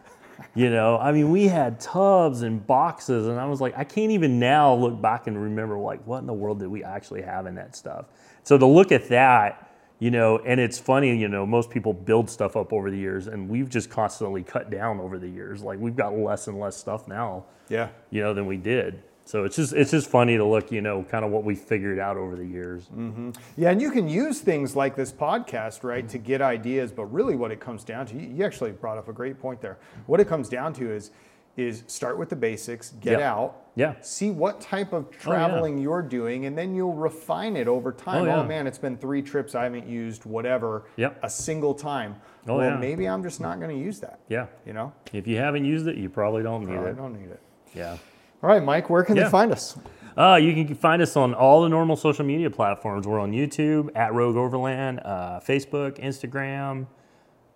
You 0.55 0.71
know, 0.71 0.99
I 0.99 1.13
mean, 1.13 1.31
we 1.31 1.47
had 1.47 1.79
tubs 1.79 2.43
and 2.43 2.65
boxes, 2.67 3.29
and 3.29 3.39
I 3.39 3.47
was 3.47 3.61
like, 3.61 3.77
I 3.77 3.85
can't 3.85 4.11
even 4.11 4.39
now 4.39 4.75
look 4.75 5.01
back 5.01 5.27
and 5.27 5.41
remember, 5.41 5.79
like, 5.79 6.05
what 6.05 6.19
in 6.19 6.27
the 6.27 6.33
world 6.33 6.59
did 6.59 6.69
we 6.69 6.83
actually 6.83 7.23
have 7.23 7.47
in 7.47 7.55
that 7.55 7.77
stuff? 7.77 8.07
So 8.43 8.59
to 8.59 8.67
look 8.67 8.91
at 8.91 9.09
that, 9.09 9.71
you 10.01 10.11
know, 10.11 10.39
and 10.39 10.61
it's 10.61 10.79
funny, 10.79 11.17
you 11.17 11.29
know, 11.29 11.47
most 11.47 11.71
people 11.71 11.93
build 11.93 12.29
stuff 12.29 12.57
up 12.57 12.73
over 12.73 12.91
the 12.91 12.97
years, 12.97 13.27
and 13.27 13.49
we've 13.49 13.69
just 13.69 13.91
constantly 13.91 14.43
cut 14.43 14.71
down 14.71 15.01
over 15.01 15.19
the 15.19 15.29
years. 15.29 15.63
Like, 15.63 15.79
we've 15.79 15.97
got 15.97 16.17
less 16.17 16.49
and 16.49 16.59
less 16.59 16.77
stuff 16.77 17.09
now, 17.09 17.45
yeah. 17.69 17.89
you 18.11 18.21
know, 18.23 18.35
than 18.35 18.47
we 18.47 18.57
did. 18.57 19.03
So 19.29 19.45
it's 19.45 19.57
just 19.57 19.75
it's 19.75 19.91
just 19.91 20.09
funny 20.09 20.39
to 20.39 20.45
look, 20.45 20.73
you 20.73 20.81
know, 20.81 21.03
kind 21.03 21.23
of 21.23 21.31
what 21.31 21.45
we 21.45 21.55
figured 21.55 21.99
out 21.99 22.17
over 22.17 22.35
the 22.35 22.47
years. 22.47 22.85
Mm-hmm. 22.87 23.33
Yeah, 23.59 23.69
and 23.73 23.79
you 23.83 23.91
can 23.91 24.09
use 24.09 24.41
things 24.41 24.75
like 24.75 24.97
this 24.97 25.13
podcast, 25.13 25.85
right, 25.85 26.09
to 26.09 26.17
get 26.17 26.41
ideas. 26.41 26.91
But 26.93 27.13
really, 27.13 27.37
what 27.37 27.51
it 27.51 27.61
comes 27.61 27.85
down 27.85 28.07
to, 28.07 28.17
you 28.17 28.43
actually 28.43 28.71
brought 28.73 28.97
up 28.97 29.07
a 29.07 29.13
great 29.13 29.39
point 29.39 29.61
there. 29.61 29.77
What 30.07 30.19
it 30.21 30.29
comes 30.29 30.49
down 30.49 30.73
to 30.75 30.91
is, 30.91 31.11
is 31.59 31.85
start 31.89 32.17
with 32.17 32.31
the 32.31 32.37
basics, 32.37 32.93
get 33.03 33.19
Yep. 33.19 33.21
out, 33.21 33.57
Yeah. 33.75 33.97
see 34.01 34.31
what 34.31 34.63
type 34.63 34.95
of 34.95 35.05
Oh, 35.05 35.09
yeah. 35.13 35.19
traveling 35.19 35.77
you're 35.77 36.01
doing, 36.01 36.47
and 36.47 36.57
then 36.57 36.75
you'll 36.75 36.95
refine 36.95 37.55
it 37.55 37.69
over 37.69 37.91
oh, 37.91 38.03
time. 38.03 38.23
Oh, 38.23 38.41
yeah. 38.41 38.43
man, 38.45 38.67
it's 38.67 38.79
been 38.79 38.97
three 38.97 39.21
trips 39.21 39.55
I 39.55 39.65
haven't 39.65 39.87
used 39.87 40.25
whatever 40.25 40.85
Yep. 40.97 41.19
a 41.23 41.29
single 41.29 41.75
time. 41.75 42.17
Oh, 42.47 42.57
well, 42.57 42.71
yeah. 42.71 42.77
maybe 42.79 43.07
I'm 43.07 43.23
just 43.23 43.43
not 43.43 43.61
going 43.61 43.77
to 43.77 43.85
use 43.85 44.01
that. 44.01 44.21
Yeah. 44.29 44.47
You 44.65 44.73
know, 44.73 44.95
If 45.13 45.27
you 45.27 45.37
haven't 45.37 45.67
used 45.67 45.87
it, 45.87 45.97
you 45.97 46.09
probably 46.09 46.43
don't 46.43 46.65
need 46.65 46.79
I 46.79 46.91
it. 46.91 46.97
don't 46.97 47.13
need 47.13 47.29
it. 47.31 47.43
Yeah. 47.75 47.99
All 48.43 48.49
right, 48.51 48.63
Mike, 48.63 48.89
where 48.89 49.03
can 49.03 49.17
Yeah. 49.17 49.25
they 49.25 49.31
find 49.31 49.53
us? 49.53 49.77
Uh, 50.17 50.37
you 50.37 50.53
can 50.65 50.75
find 50.75 51.01
us 51.01 51.17
on 51.17 51.35
all 51.35 51.63
the 51.63 51.69
normal 51.69 51.97
social 51.97 52.25
media 52.25 52.51
platforms. 52.51 53.07
We're 53.07 53.21
on 53.21 53.33
YouTube 53.33 53.91
at 53.95 54.15
Rogue 54.15 54.37
Overland, 54.37 55.01
uh, 55.05 55.41
Facebook, 55.41 55.99
Instagram. 55.99 56.87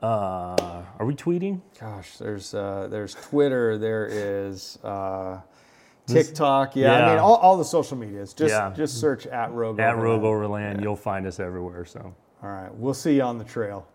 Uh, 0.03 0.83
are 0.99 1.07
we 1.07 1.15
tweeting? 1.15 1.61
Gosh, 1.79 2.17
there's 2.19 2.55
uh, 2.55 2.89
there's 2.91 3.15
Twitter, 3.15 3.79
there 3.79 4.07
is 4.11 4.79
uh, 4.83 5.41
TikTok. 6.07 6.75
Yeah, 6.75 7.07
I 7.07 7.11
mean 7.11 7.19
all, 7.19 7.37
all 7.37 7.57
the 7.57 7.65
social 7.65 7.97
medias. 7.97 8.35
Just 8.35 8.53
Yeah. 8.53 8.73
just 8.75 8.99
search 9.01 9.27
at 9.29 9.53
Rogue. 9.53 9.79
At 9.79 9.95
Overland. 9.95 10.03
Rogue 10.03 10.25
Overland, 10.25 10.81
you'll 10.83 10.97
find 10.97 11.27
us 11.27 11.39
everywhere. 11.39 11.85
So. 11.85 12.15
All 12.43 12.49
right, 12.49 12.75
we'll 12.75 12.95
see 12.95 13.15
you 13.17 13.23
on 13.23 13.39
the 13.39 13.45
trail. 13.45 13.87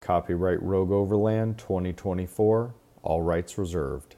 Copyright 0.00 0.60
Rogue 0.60 0.90
Overland 0.90 1.58
2024, 1.58 2.74
all 3.04 3.22
rights 3.22 3.56
reserved. 3.56 4.16